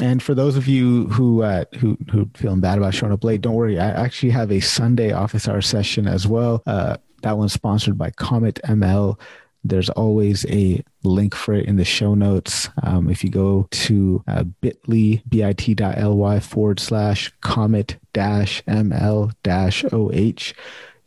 [0.00, 3.40] And for those of you who uh, who who feeling bad about showing up late,
[3.40, 3.78] don't worry.
[3.78, 6.62] I actually have a Sunday office hour session as well.
[6.66, 9.18] Uh, that one's sponsored by Comet ML.
[9.64, 12.68] There's always a link for it in the show notes.
[12.84, 20.10] Um, if you go to uh, bit.ly, bit.ly forward slash comet dash ml dash oh,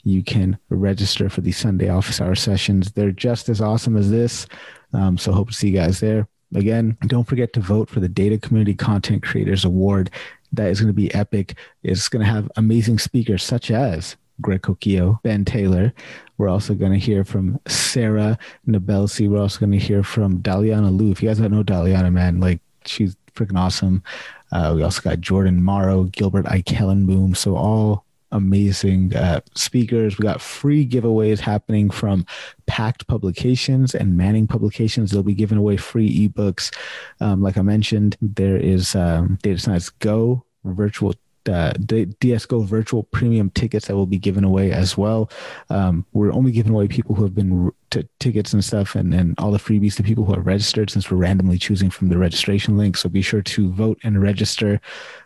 [0.03, 2.91] you can register for the Sunday office hour sessions.
[2.91, 4.47] They're just as awesome as this.
[4.93, 6.27] Um, so hope to see you guys there.
[6.53, 10.09] Again, don't forget to vote for the Data Community Content Creators Award.
[10.53, 11.55] That is going to be epic.
[11.83, 15.93] It's going to have amazing speakers such as Greg Coquillo, Ben Taylor.
[16.37, 18.37] We're also going to hear from Sarah
[18.67, 19.29] Nabelsi.
[19.29, 21.11] We're also going to hear from Daliana Liu.
[21.11, 24.03] If you guys don't know Daliana, man, like she's freaking awesome.
[24.51, 27.37] Uh, we also got Jordan Morrow, Gilbert Eikelenboom.
[27.37, 30.17] So all amazing uh, speakers.
[30.17, 32.25] We got free giveaways happening from
[32.67, 35.11] Packt Publications and Manning Publications.
[35.11, 36.73] They'll be giving away free ebooks.
[37.19, 41.13] Um, like I mentioned, there is um, Data Science Go virtual
[41.47, 45.29] uh, DSGO virtual premium tickets that will be given away as well.
[45.69, 49.35] Um, we're only giving away people who have been t- tickets and stuff and, and
[49.37, 52.77] all the freebies to people who are registered since we're randomly choosing from the registration
[52.77, 52.97] link.
[52.97, 54.81] So be sure to vote and register.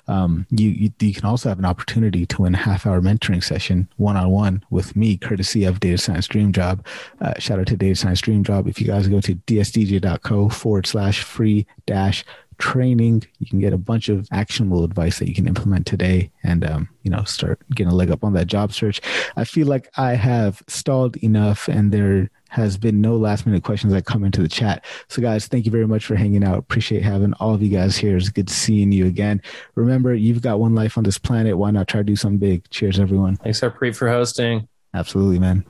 [0.07, 3.43] Um, you, you, you can also have an opportunity to win a half hour mentoring
[3.43, 6.85] session one on one with me, courtesy of Data Science Dream Job.
[7.21, 8.67] Uh, shout out to Data Science Dream Job.
[8.67, 12.23] If you guys go to dsdj.co forward slash free dash
[12.57, 13.23] training.
[13.39, 16.89] You can get a bunch of actionable advice that you can implement today and, um,
[17.03, 19.01] you know, start getting a leg up on that job search.
[19.35, 23.93] I feel like I have stalled enough and there has been no last minute questions
[23.93, 24.85] that come into the chat.
[25.07, 26.57] So guys, thank you very much for hanging out.
[26.57, 28.17] Appreciate having all of you guys here.
[28.17, 29.41] It's good seeing you again.
[29.75, 31.57] Remember, you've got one life on this planet.
[31.57, 32.69] Why not try to do something big?
[32.69, 33.37] Cheers, everyone.
[33.37, 34.67] Thanks, Harpreet, for hosting.
[34.93, 35.63] Absolutely, man.